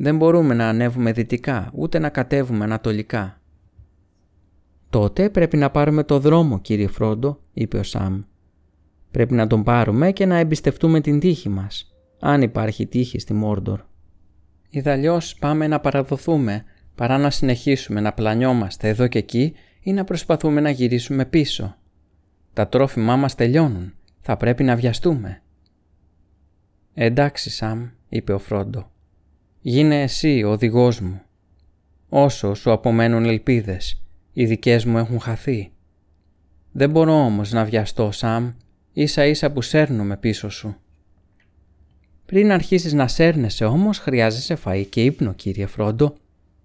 [0.00, 3.40] Δεν μπορούμε να ανέβουμε δυτικά, ούτε να κατέβουμε ανατολικά.
[4.90, 8.22] «Τότε πρέπει να πάρουμε το δρόμο, κύριε Φρόντο», είπε ο Σαμ.
[9.10, 13.80] «Πρέπει να τον πάρουμε και να εμπιστευτούμε την τύχη μας, αν υπάρχει τύχη στη Μόρντορ.
[14.70, 20.60] Ιδαλλιώς πάμε να παραδοθούμε, παρά να συνεχίσουμε να πλανιόμαστε εδώ και εκεί ή να προσπαθούμε
[20.60, 21.76] να γυρίσουμε πίσω.
[22.52, 23.92] Τα τρόφιμά μας τελειώνουν.
[24.20, 25.42] Θα πρέπει να βιαστούμε.
[26.94, 28.90] «Εντάξει, Σαμ», είπε ο Φρόντο.
[29.70, 31.20] «Γίνε εσύ ο οδηγός μου.
[32.08, 34.02] Όσο σου απομένουν ελπίδες,
[34.32, 35.72] οι δικές μου έχουν χαθεί.
[36.72, 38.52] Δεν μπορώ όμως να βιαστώ, Σαμ,
[38.92, 40.76] ίσα ίσα που σέρνομαι πίσω σου».
[42.26, 46.14] «Πριν αρχίσεις να σέρνεσαι όμως χρειάζεσαι φαΐ και ύπνο, κύριε Φρόντο.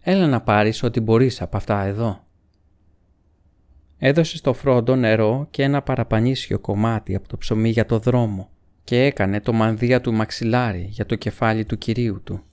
[0.01, 2.23] Έλα να πάρεις ό,τι μπορείς από αυτά εδώ».
[3.97, 8.49] Έδωσες στο Φρόντο νερό και ένα παραπανίσιο κομμάτι από το ψωμί για το δρόμο
[8.83, 12.43] και έκανε το μανδύα του μαξιλάρι για το κεφάλι του κυρίου του.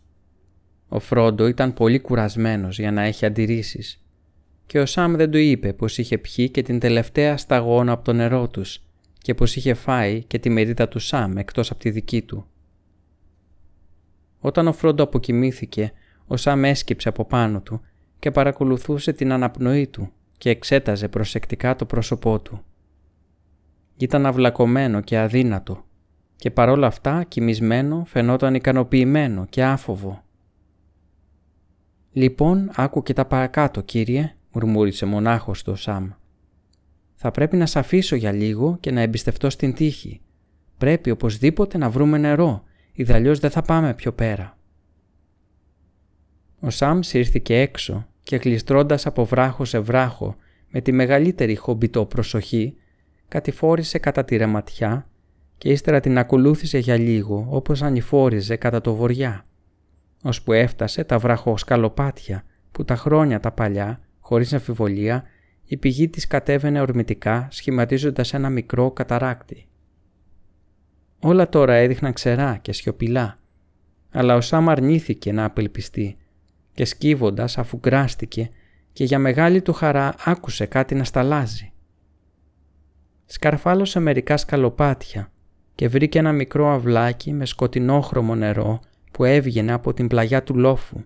[0.92, 4.04] Ο Φρόντο ήταν πολύ κουρασμένος για να έχει αντιρρήσεις
[4.66, 8.12] και ο Σάμ δεν του είπε πως είχε πιει και την τελευταία σταγόνα από το
[8.12, 8.82] νερό τους
[9.18, 12.46] και πως είχε φάει και τη μερίδα του Σάμ εκτός από τη δική του.
[14.40, 15.92] Όταν ο Φρόντο αποκοιμήθηκε,
[16.26, 17.80] ο Σάμ έσκυψε από πάνω του
[18.18, 22.64] και παρακολουθούσε την αναπνοή του και εξέταζε προσεκτικά το πρόσωπό του.
[23.96, 25.84] Ήταν αυλακωμένο και αδύνατο
[26.36, 30.24] και παρόλα αυτά κοιμισμένο φαινόταν ικανοποιημένο και άφοβο.
[32.12, 36.10] «Λοιπόν, άκου και τα παρακάτω, κύριε», μουρμούρισε μονάχος το Σαμ.
[37.14, 40.20] «Θα πρέπει να σ' αφήσω για λίγο και να εμπιστευτώ στην τύχη.
[40.78, 44.58] Πρέπει οπωσδήποτε να βρούμε νερό, ιδαλλιώς δεν θα πάμε πιο πέρα».
[46.60, 50.36] Ο Σαμ σύρθηκε έξω και κλειστρώντας από βράχο σε βράχο
[50.70, 52.76] με τη μεγαλύτερη χομπιτό προσοχή,
[53.28, 55.08] κατηφόρησε κατά τη ρεματιά
[55.58, 59.46] και ύστερα την ακολούθησε για λίγο όπως ανηφόριζε κατά το βοριά,
[60.22, 65.24] ώσπου έφτασε τα βραχοσκαλοπάτια που τα χρόνια τα παλιά, χωρίς αμφιβολία,
[65.64, 69.68] η πηγή της κατέβαινε ορμητικά σχηματίζοντας ένα μικρό καταράκτη.
[71.20, 73.38] Όλα τώρα έδειχναν ξερά και σιωπηλά,
[74.10, 76.16] αλλά ο Σάμ αρνήθηκε να απελπιστεί
[76.74, 78.50] και σκύβοντας αφού γκράστηκε
[78.92, 81.72] και για μεγάλη του χαρά άκουσε κάτι να σταλάζει.
[83.26, 85.32] Σκαρφάλωσε μερικά σκαλοπάτια
[85.74, 88.80] και βρήκε ένα μικρό αυλάκι με σκοτεινόχρωμο νερό
[89.10, 91.00] που έβγαινε από την πλαγιά του λόφου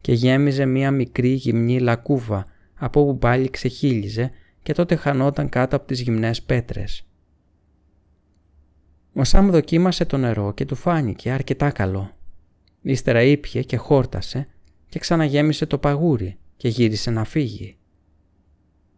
[0.00, 4.30] και γέμιζε μία μικρή γυμνή λακκούβα από όπου πάλι ξεχύλιζε
[4.62, 7.06] και τότε χανόταν κάτω από τις γυμνές πέτρες.
[9.14, 12.10] Ο Σάμ δοκίμασε το νερό και του φάνηκε αρκετά καλό.
[12.82, 14.48] Ύστερα ήπια και χόρτασε
[14.88, 17.76] και ξαναγέμισε το παγούρι και γύρισε να φύγει.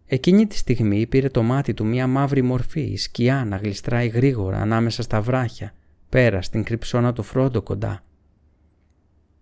[0.07, 5.03] Εκείνη τη στιγμή πήρε το μάτι του μία μαύρη μορφή, σκιά να γλιστράει γρήγορα ανάμεσα
[5.03, 5.73] στα βράχια,
[6.09, 8.03] πέρα στην κρυψώνα του φρόντο κοντά.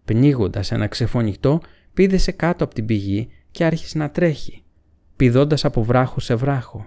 [0.06, 1.60] Πνίγοντας ένα ξεφωνητό,
[1.94, 4.62] πήδεσε κάτω από την πηγή και άρχισε να τρέχει,
[5.16, 6.86] πηδώντας από βράχο σε βράχο.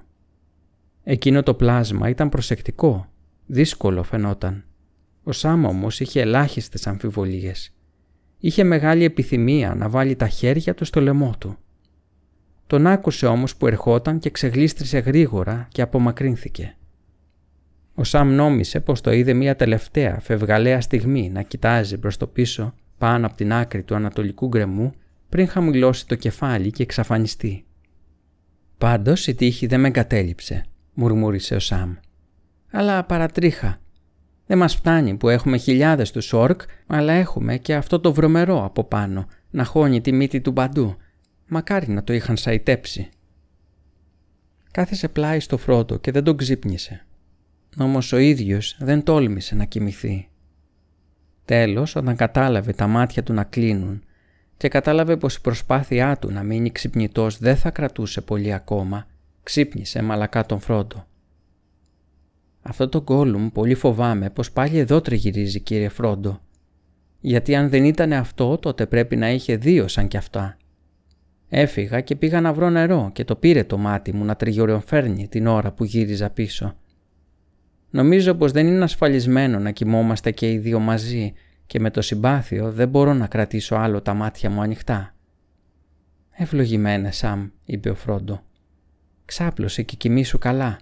[1.03, 3.09] Εκείνο το πλάσμα ήταν προσεκτικό,
[3.45, 4.63] δύσκολο φαινόταν.
[5.23, 7.73] Ο Σάμ όμως είχε ελάχιστες αμφιβολίες.
[8.37, 11.57] Είχε μεγάλη επιθυμία να βάλει τα χέρια του στο λαιμό του.
[12.67, 16.75] Τον άκουσε όμως που ερχόταν και ξεγλίστρισε γρήγορα και απομακρύνθηκε.
[17.93, 22.73] Ο Σαμ νόμισε πως το είδε μια τελευταία φευγαλαία στιγμή να κοιτάζει προς το πίσω
[22.99, 24.91] πάνω από την άκρη του ανατολικού γκρεμού
[25.29, 27.65] πριν χαμηλώσει το κεφάλι και εξαφανιστεί.
[28.77, 31.95] «Πάντως η τύχη δεν με εγκατέλειψε», μουρμούρισε ο Σαμ.
[32.71, 33.81] «Αλλά παρατρίχα.
[34.45, 38.83] Δεν μας φτάνει που έχουμε χιλιάδες του σόρκ, αλλά έχουμε και αυτό το βρωμερό από
[38.83, 40.95] πάνω, να χώνει τη μύτη του παντού.
[41.47, 43.09] Μακάρι να το είχαν σαϊτέψει».
[44.71, 47.05] Κάθισε πλάι στο φρόντο και δεν τον ξύπνησε.
[47.77, 50.28] Όμως ο ίδιος δεν τόλμησε να κοιμηθεί.
[51.49, 54.03] Τέλος, όταν κατάλαβε τα μάτια του να κλείνουν
[54.57, 59.07] και κατάλαβε πως η προσπάθειά του να μείνει ξυπνητός δεν θα κρατούσε πολύ ακόμα,
[59.43, 61.05] ξύπνησε μαλακά τον Φρόντο.
[62.61, 66.41] Αυτό το γκόλουμ πολύ φοβάμαι πως πάλι εδώ τριγυρίζει κύριε Φρόντο.
[67.19, 70.57] Γιατί αν δεν ήταν αυτό τότε πρέπει να είχε δύο σαν κι αυτά.
[71.49, 75.47] Έφυγα και πήγα να βρω νερό και το πήρε το μάτι μου να τριγυριοφέρνει την
[75.47, 76.75] ώρα που γύριζα πίσω.
[77.89, 81.33] Νομίζω πως δεν είναι ασφαλισμένο να κοιμόμαστε και οι δύο μαζί
[81.65, 85.15] και με το συμπάθειο δεν μπορώ να κρατήσω άλλο τα μάτια μου ανοιχτά.
[86.31, 88.43] «Ευλογημένε, Σαμ», είπε ο Φρόντο.
[89.25, 90.79] «Ξάπλωσε και κοιμήσου καλά.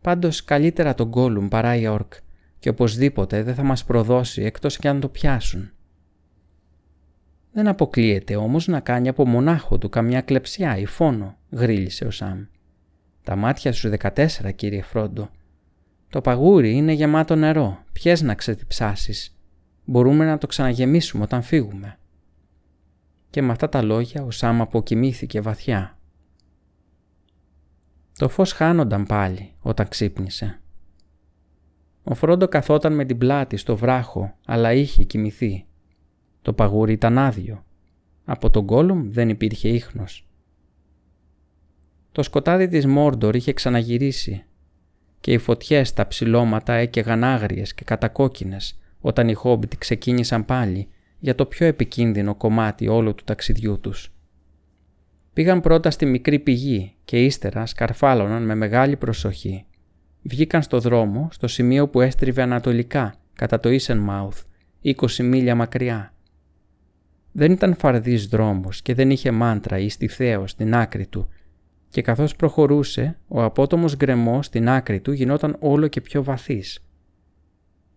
[0.00, 2.12] Πάντως καλύτερα τον Γκόλουμ παρά η Ορκ
[2.58, 5.70] και οπωσδήποτε δεν θα μας προδώσει εκτός και αν το πιάσουν».
[7.52, 12.44] «Δεν αποκλείεται όμως να κάνει από μονάχο του καμιά κλεψιά ή φόνο», γρίλησε ο Σαμ.
[13.22, 15.30] «Τα μάτια σου 14, κύριε Φρόντο.
[16.10, 17.84] Το παγούρι είναι γεμάτο νερό.
[17.92, 19.38] Ποιες να ξετυψάσεις
[19.84, 21.98] μπορούμε να το ξαναγεμίσουμε όταν φύγουμε.
[23.30, 25.98] Και με αυτά τα λόγια ο Σάμ αποκοιμήθηκε βαθιά.
[28.18, 30.60] Το φως χάνονταν πάλι όταν ξύπνησε.
[32.04, 35.66] Ο Φρόντο καθόταν με την πλάτη στο βράχο, αλλά είχε κοιμηθεί.
[36.42, 37.64] Το παγούρι ήταν άδειο.
[38.24, 40.28] Από τον Γκόλουμ δεν υπήρχε ίχνος.
[42.12, 44.44] Το σκοτάδι της Μόρντορ είχε ξαναγυρίσει
[45.20, 50.88] και οι φωτιές στα ψηλώματα έκαιγαν άγριες και κατακόκκινες όταν οι Χόμπιτ ξεκίνησαν πάλι
[51.18, 54.12] για το πιο επικίνδυνο κομμάτι όλου του ταξιδιού τους.
[55.32, 59.64] Πήγαν πρώτα στη μικρή πηγή και ύστερα σκαρφάλωναν με μεγάλη προσοχή.
[60.22, 64.42] Βγήκαν στο δρόμο στο σημείο που έστριβε ανατολικά κατά το Ίσενμάουθ,
[64.82, 66.12] 20 μίλια μακριά.
[67.32, 71.28] Δεν ήταν φαρδής δρόμος και δεν είχε μάντρα ή στιθέο στην άκρη του
[71.88, 76.82] και καθώς προχωρούσε, ο απότομος γκρεμός στην άκρη του γινόταν όλο και πιο βαθύς.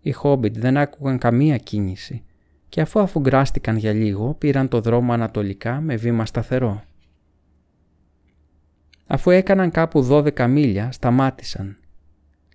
[0.01, 2.23] Οι Χόμπιτ δεν άκουγαν καμία κίνηση
[2.69, 6.83] και αφού αφουγκράστηκαν για λίγο πήραν το δρόμο ανατολικά με βήμα σταθερό.
[9.07, 11.77] Αφού έκαναν κάπου 12 μίλια σταμάτησαν.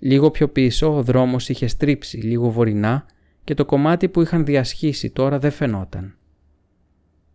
[0.00, 3.06] Λίγο πιο πίσω ο δρόμος είχε στρίψει λίγο βορεινά
[3.44, 6.16] και το κομμάτι που είχαν διασχίσει τώρα δεν φαινόταν.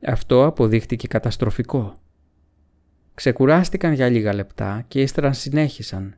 [0.05, 1.93] Αυτό αποδείχτηκε καταστροφικό.
[3.13, 6.15] Ξεκουράστηκαν για λίγα λεπτά και ύστερα συνέχισαν.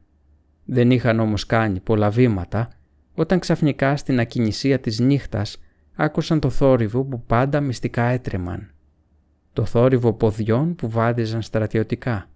[0.66, 2.70] Δεν είχαν όμως κάνει πολλά βήματα
[3.14, 5.58] όταν ξαφνικά στην ακινησία της νύχτας
[5.96, 8.72] άκουσαν το θόρυβο που πάντα μυστικά έτρεμαν.
[9.54, 12.28] Το θόρυβο ποδιών που βάδιζαν στρατιωτικά.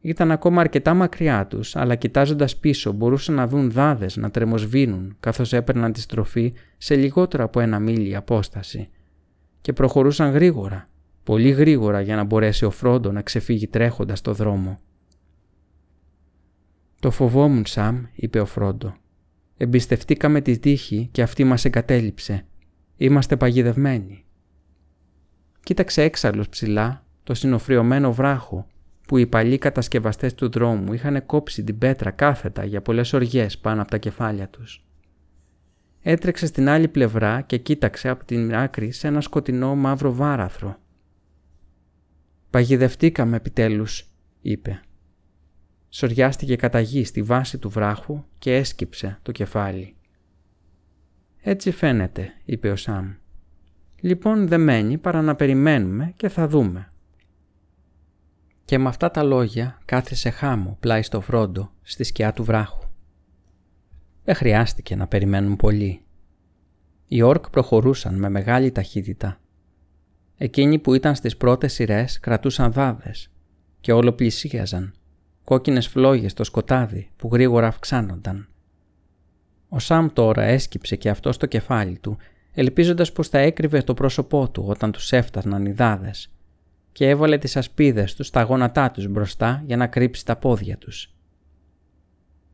[0.00, 5.52] Ήταν ακόμα αρκετά μακριά τους, αλλά κοιτάζοντας πίσω μπορούσαν να δουν δάδες να τρεμοσβήνουν καθώς
[5.52, 8.88] έπαιρναν τη στροφή σε λιγότερο από ένα μίλι απόσταση.
[9.60, 10.88] Και προχωρούσαν γρήγορα,
[11.26, 14.80] πολύ γρήγορα για να μπορέσει ο Φρόντο να ξεφύγει τρέχοντας το δρόμο.
[17.00, 18.94] «Το φοβόμουν, Σαμ», είπε ο Φρόντο.
[19.56, 22.46] Εμπιστευτήκαμε τη τύχη και αυτή μας εγκατέλειψε.
[22.96, 24.24] Είμαστε παγιδευμένοι.
[25.60, 28.66] Κοίταξε έξαλλος ψηλά το συνοφριωμένο βράχο
[29.06, 33.82] που οι παλιοί κατασκευαστές του δρόμου είχαν κόψει την πέτρα κάθετα για πολλές οργές πάνω
[33.82, 34.84] από τα κεφάλια τους.
[36.02, 40.76] Έτρεξε στην άλλη πλευρά και κοίταξε από την άκρη σε ένα σκοτεινό μαύρο βάραθρο.
[42.56, 44.80] «Παγιδευτήκαμε επιτέλους», είπε.
[45.88, 49.96] Σοριάστηκε κατά γη στη βάση του βράχου και έσκυψε το κεφάλι.
[51.40, 53.12] «Έτσι φαίνεται», είπε ο Σάμ.
[54.00, 56.92] «Λοιπόν δεν μένει παρά να περιμένουμε και θα δούμε».
[58.64, 62.84] Και με αυτά τα λόγια κάθισε χάμω πλάι στο φρόντο στη σκιά του βράχου.
[64.24, 66.02] Δεν χρειάστηκε να περιμένουν πολύ.
[67.08, 69.40] Οι όρκ προχωρούσαν με μεγάλη ταχύτητα.
[70.38, 73.30] Εκείνοι που ήταν στις πρώτες σειρές κρατούσαν δάδες
[73.80, 74.94] και όλο πλησίαζαν,
[75.44, 78.48] κόκκινες φλόγες στο σκοτάδι που γρήγορα αυξάνονταν.
[79.68, 82.16] Ο Σαμ τώρα έσκυψε και αυτό στο κεφάλι του,
[82.52, 86.30] ελπίζοντας πως θα έκρυβε το πρόσωπό του όταν τους έφταναν οι δάδες
[86.92, 91.14] και έβαλε τις ασπίδες του στα γόνατά τους μπροστά για να κρύψει τα πόδια τους.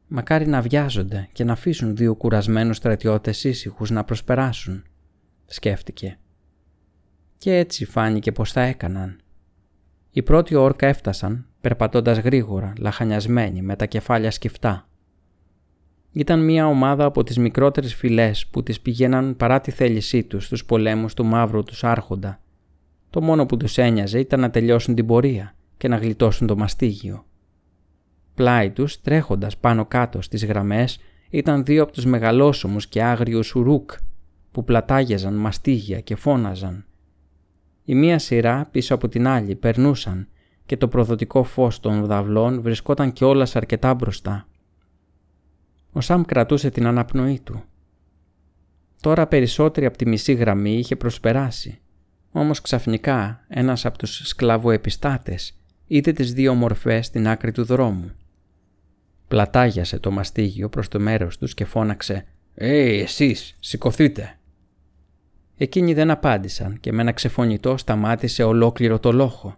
[0.07, 4.85] Μακάρι να βιάζονται και να αφήσουν δύο κουρασμένους στρατιώτες ήσυχους να προσπεράσουν,
[5.47, 6.19] σκέφτηκε.
[7.43, 9.21] Και έτσι φάνηκε πως θα έκαναν.
[10.11, 14.89] Οι πρώτοι όρκα έφτασαν, περπατώντας γρήγορα, λαχανιασμένοι, με τα κεφάλια σκυφτά.
[16.13, 20.65] Ήταν μια ομάδα από τις μικρότερες φυλές που τις πηγαίναν παρά τη θέλησή τους στους
[20.65, 22.41] πολέμους του μαύρου τους άρχοντα.
[23.11, 27.25] Το μόνο που τους ένοιαζε ήταν να τελειώσουν την πορεία και να γλιτώσουν το μαστίγιο.
[28.35, 30.99] Πλάι τους, τρέχοντας πάνω κάτω στις γραμμές,
[31.31, 33.91] ήταν δύο από τους μεγαλόσωμους και άγριους ουρούκ
[34.51, 36.87] που πλατάγιαζαν μαστίγια και φώναζαν.
[37.85, 40.29] Η μία σειρά πίσω από την άλλη περνούσαν
[40.67, 44.49] και το προδοτικό φως των δαυλών βρισκόταν κιόλα αρκετά μπροστά.
[45.93, 47.63] Ο Σαμ κρατούσε την αναπνοή του.
[49.01, 51.81] Τώρα περισσότερη από τη μισή γραμμή είχε προσπεράσει.
[52.31, 55.57] Όμως ξαφνικά ένας από τους σκλαβοεπιστάτες
[55.87, 58.11] είδε τις δύο μορφές στην άκρη του δρόμου.
[59.29, 62.25] Πλατάγιασε το μαστίγιο προς το μέρος τους και φώναξε
[62.55, 64.37] «Ε, εσείς, σηκωθείτε!»
[65.57, 69.57] Εκείνοι δεν απάντησαν και με ένα ξεφωνητό σταμάτησε ολόκληρο το λόχο.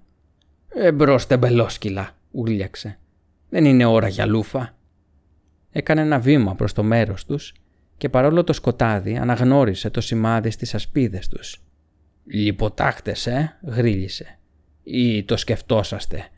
[0.69, 2.99] «Εμπρός τεμπελόσκυλα», ούλιαξε.
[3.49, 4.77] «Δεν είναι ώρα για λούφα».
[5.71, 7.55] Έκανε ένα βήμα προς το μέρος τους
[7.97, 11.63] και παρόλο το σκοτάδι αναγνώρισε το σημάδι στις ασπίδες τους.
[12.25, 14.39] «Λιποτάχτες, ε», γρίλησε.
[14.83, 16.29] «Ή το σκεφτόσαστε.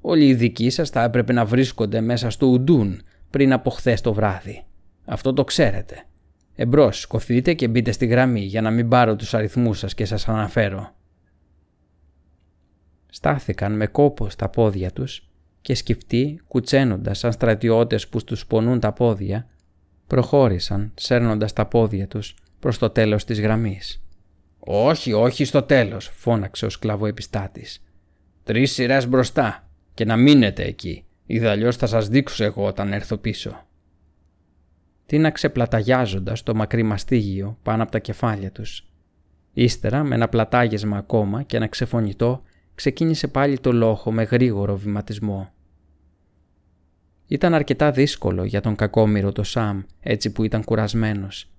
[0.00, 4.12] Όλοι οι δικοί σας θα έπρεπε να βρίσκονται μέσα στο Ουντούν πριν από χθες το
[4.12, 4.64] βράδυ.
[5.04, 6.06] Αυτό το ξέρετε.
[6.54, 10.28] Εμπρός, σκοθείτε και μπείτε στη γραμμή για να μην πάρω τους αριθμούς σας και σας
[10.28, 10.94] αναφέρω.
[13.10, 15.28] Στάθηκαν με κόπο στα πόδια τους
[15.60, 19.46] και σκυφτοί, κουτσένοντας σαν στρατιώτες που τους πονούν τα πόδια,
[20.06, 24.02] προχώρησαν σέρνοντας τα πόδια τους προς το τέλος της γραμμής.
[24.58, 27.82] «Όχι, όχι στο τέλος», φώναξε ο σκλαβοεπιστάτης.
[28.44, 33.66] «Τρεις σειρές μπροστά και να μείνετε εκεί, ιδαλλιώς θα σας δείξω εγώ όταν έρθω πίσω»
[35.06, 38.86] τίναξε πλαταγιάζοντας το μακρύ μαστίγιο πάνω από τα κεφάλια τους.
[39.52, 42.42] Ύστερα, με ένα πλατάγεσμα ακόμα και ένα ξεφωνητό,
[42.74, 45.52] ξεκίνησε πάλι το λόχο με γρήγορο βηματισμό.
[47.26, 51.50] Ήταν αρκετά δύσκολο για τον κακόμοιρο το Σαμ, έτσι που ήταν κουρασμένος,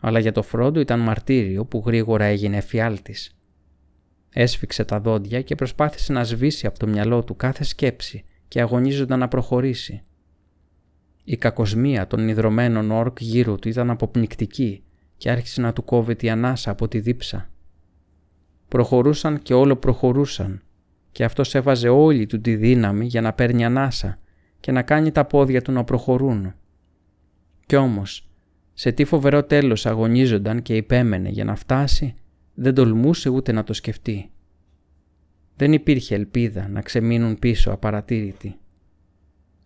[0.00, 3.34] αλλά για το Φρόντο ήταν μαρτύριο που γρήγορα έγινε εφιάλτης.
[4.32, 9.18] Έσφιξε τα δόντια και προσπάθησε να σβήσει από το μυαλό του κάθε σκέψη και αγωνίζονταν
[9.18, 10.02] να προχωρήσει.
[11.30, 14.82] Η κακοσμία των ιδρωμένων όρκ γύρω του ήταν αποπνικτική
[15.16, 17.50] και άρχισε να του κόβει τη ανάσα από τη δίψα.
[18.68, 20.62] Προχωρούσαν και όλο προχωρούσαν
[21.12, 24.18] και αυτός έβαζε όλη του τη δύναμη για να παίρνει ανάσα
[24.60, 26.54] και να κάνει τα πόδια του να προχωρούν.
[27.66, 28.28] Κι όμως,
[28.72, 32.14] σε τι φοβερό τέλος αγωνίζονταν και υπέμενε για να φτάσει,
[32.54, 34.30] δεν τολμούσε ούτε να το σκεφτεί.
[35.56, 38.58] Δεν υπήρχε ελπίδα να ξεμείνουν πίσω απαρατήρητοι.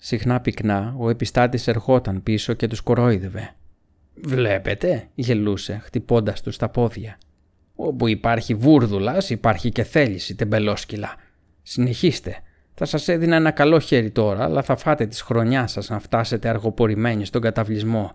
[0.07, 3.55] Συχνά πυκνά ο επιστάτης ερχόταν πίσω και τους κορόιδευε.
[4.14, 7.18] «Βλέπετε», γελούσε, χτυπώντας τους τα πόδια.
[7.74, 11.14] «Όπου υπάρχει βούρδουλας υπάρχει και θέληση, τεμπελόσκυλα.
[11.62, 12.36] Συνεχίστε.
[12.74, 16.48] Θα σας έδινα ένα καλό χέρι τώρα, αλλά θα φάτε της χρονιάς σας να φτάσετε
[16.48, 18.12] αργοπορημένοι στον καταβλισμό.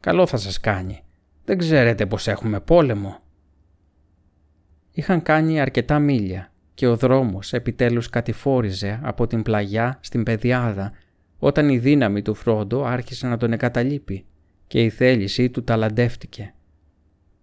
[0.00, 1.02] Καλό θα σας κάνει.
[1.44, 3.18] Δεν ξέρετε πως έχουμε πόλεμο».
[4.90, 10.92] Είχαν κάνει αρκετά μίλια και ο δρόμος επιτέλους κατηφόριζε από την πλαγιά στην πεδιάδα
[11.42, 14.24] όταν η δύναμη του Φρόντο άρχισε να τον εγκαταλείπει
[14.66, 16.54] και η θέλησή του ταλαντεύτηκε.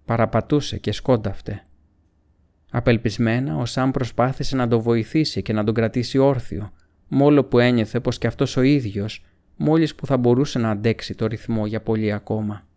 [0.05, 1.65] Παραπατούσε και σκόνταυτε.
[2.71, 6.71] Απελπισμένα ο Σαμ προσπάθησε να τον βοηθήσει και να τον κρατήσει όρθιο,
[7.07, 9.25] μόλο που ένιωθε πως και αυτός ο ίδιος,
[9.57, 12.67] μόλις που θα μπορούσε να αντέξει το ρυθμό για πολύ ακόμα.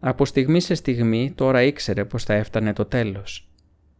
[0.00, 3.48] Από στιγμή σε στιγμή τώρα ήξερε πως θα έφτανε το τέλος.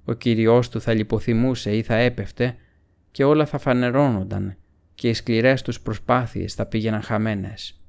[0.04, 2.56] Ο κυριός του θα λιποθυμούσε ή θα έπεφτε
[3.10, 4.56] και όλα θα φανερώνονταν
[5.02, 7.80] και οι σκληρές τους προσπάθειες θα πήγαιναν χαμένες.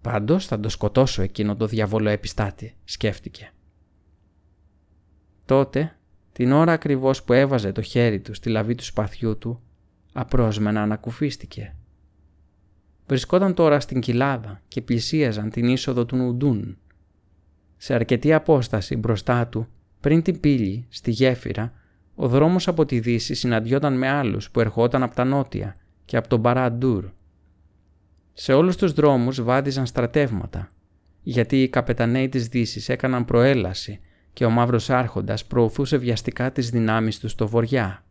[0.00, 3.52] «Πάντως θα το σκοτώσω εκείνο το διαβόλο επιστάτη», σκέφτηκε.
[5.44, 5.96] Τότε,
[6.32, 9.60] την ώρα ακριβώς που έβαζε το χέρι του στη λαβή του σπαθιού του,
[10.12, 11.74] απρόσμενα ανακουφίστηκε.
[13.06, 16.78] Βρισκόταν τώρα στην κοιλάδα και πλησίαζαν την είσοδο του Νουντούν.
[17.76, 19.66] Σε αρκετή απόσταση μπροστά του,
[20.00, 21.72] πριν την πύλη, στη γέφυρα,
[22.14, 26.28] ο δρόμος από τη δύση συναντιόταν με άλλους που ερχόταν από τα νότια και από
[26.28, 27.10] τον Μπαραντούρ.
[28.32, 30.72] Σε όλους τους δρόμους βάδιζαν στρατεύματα,
[31.22, 34.00] γιατί οι καπεταναίοι της δύσης έκαναν προέλαση
[34.32, 38.04] και ο Μαύρος Άρχοντας προωθούσε βιαστικά τις δυνάμεις του στο βοριά.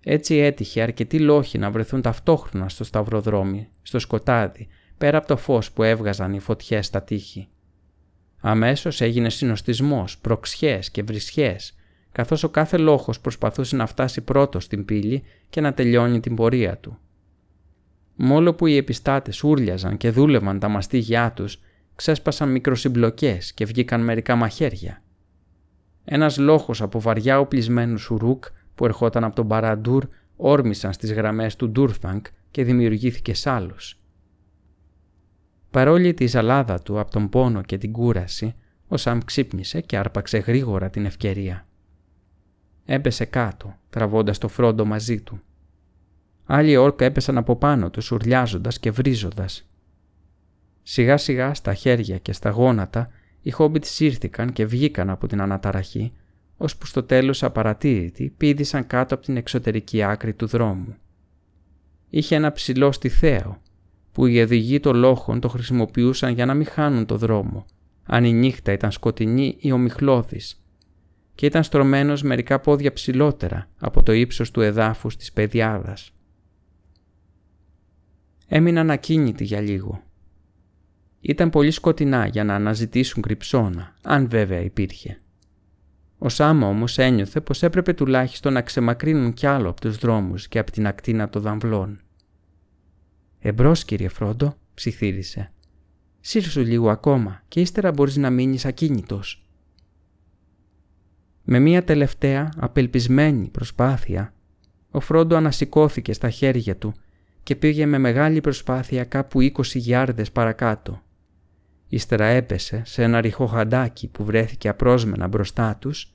[0.00, 5.72] Έτσι έτυχε αρκετοί λόχοι να βρεθούν ταυτόχρονα στο σταυροδρόμι, στο σκοτάδι, πέρα από το φως
[5.72, 7.48] που έβγαζαν οι φωτιές στα τείχη.
[8.40, 11.73] Αμέσως έγινε συνοστισμός, προξιές και βρισιές,
[12.14, 16.78] καθώς ο κάθε λόχος προσπαθούσε να φτάσει πρώτος στην πύλη και να τελειώνει την πορεία
[16.78, 16.98] του.
[18.14, 21.60] Μόλο που οι επιστάτες ούρλιαζαν και δούλευαν τα μαστίγια τους,
[21.94, 25.02] ξέσπασαν μικροσυμπλοκές και βγήκαν μερικά μαχαίρια.
[26.04, 28.44] Ένας λόχος από βαριά οπλισμένου σουρούκ
[28.74, 30.04] που ερχόταν από τον Παραντούρ
[30.36, 34.00] όρμησαν στις γραμμές του Ντούρθανκ και δημιουργήθηκε σάλος.
[35.70, 38.54] Παρόλη τη ζαλάδα του από τον πόνο και την κούραση,
[38.88, 41.66] ο Σαμ ξύπνησε και άρπαξε γρήγορα την ευκαιρία.
[42.84, 45.40] Έπεσε κάτω, τραβώντας το φρόντο μαζί του.
[46.44, 49.68] Άλλοι όρκα έπεσαν από πάνω τους, ουρλιάζοντας και βρίζοντας.
[50.82, 53.10] Σιγά σιγά στα χέρια και στα γόνατα
[53.42, 56.12] οι χόμπιτς σύρθηκαν και βγήκαν από την αναταραχή,
[56.56, 60.94] ώσπου στο τέλος απαρατήρητοι πήδησαν κάτω από την εξωτερική άκρη του δρόμου.
[62.10, 63.60] Είχε ένα ψηλό στιθέο,
[64.12, 67.66] που οι οδηγοί των λόχων το χρησιμοποιούσαν για να μην χάνουν το δρόμο,
[68.04, 70.63] αν η νύχτα ήταν σκοτεινή ή ομιχλώδης,
[71.34, 76.12] και ήταν στρωμένος μερικά πόδια ψηλότερα από το ύψος του εδάφους της παιδιάδας.
[78.46, 80.02] Έμειναν ακίνητοι για λίγο.
[81.20, 85.18] Ήταν πολύ σκοτεινά για να αναζητήσουν κρυψώνα, αν βέβαια υπήρχε.
[86.18, 90.58] Ο Σάμα όμως ένιωθε πως έπρεπε τουλάχιστον να ξεμακρύνουν κι άλλο από τους δρόμους και
[90.58, 92.00] από την ακτίνα των δαμβλών.
[93.38, 95.52] «Εμπρός κύριε Φρόντο», ψιθύρισε.
[96.20, 99.43] «Σύρσου λίγο ακόμα και ύστερα μπορείς να μείνεις ακίνητος».
[101.44, 104.34] Με μία τελευταία απελπισμένη προσπάθεια,
[104.90, 106.94] ο Φρόντο ανασηκώθηκε στα χέρια του
[107.42, 111.02] και πήγε με μεγάλη προσπάθεια κάπου 20 γιάρδες παρακάτω.
[111.88, 116.14] Ύστερα έπεσε σε ένα ρηχοχαντάκι που βρέθηκε απρόσμενα μπροστά τους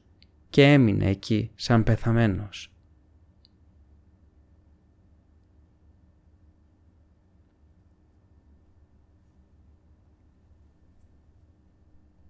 [0.49, 2.73] και έμεινε εκεί σαν πεθαμένος.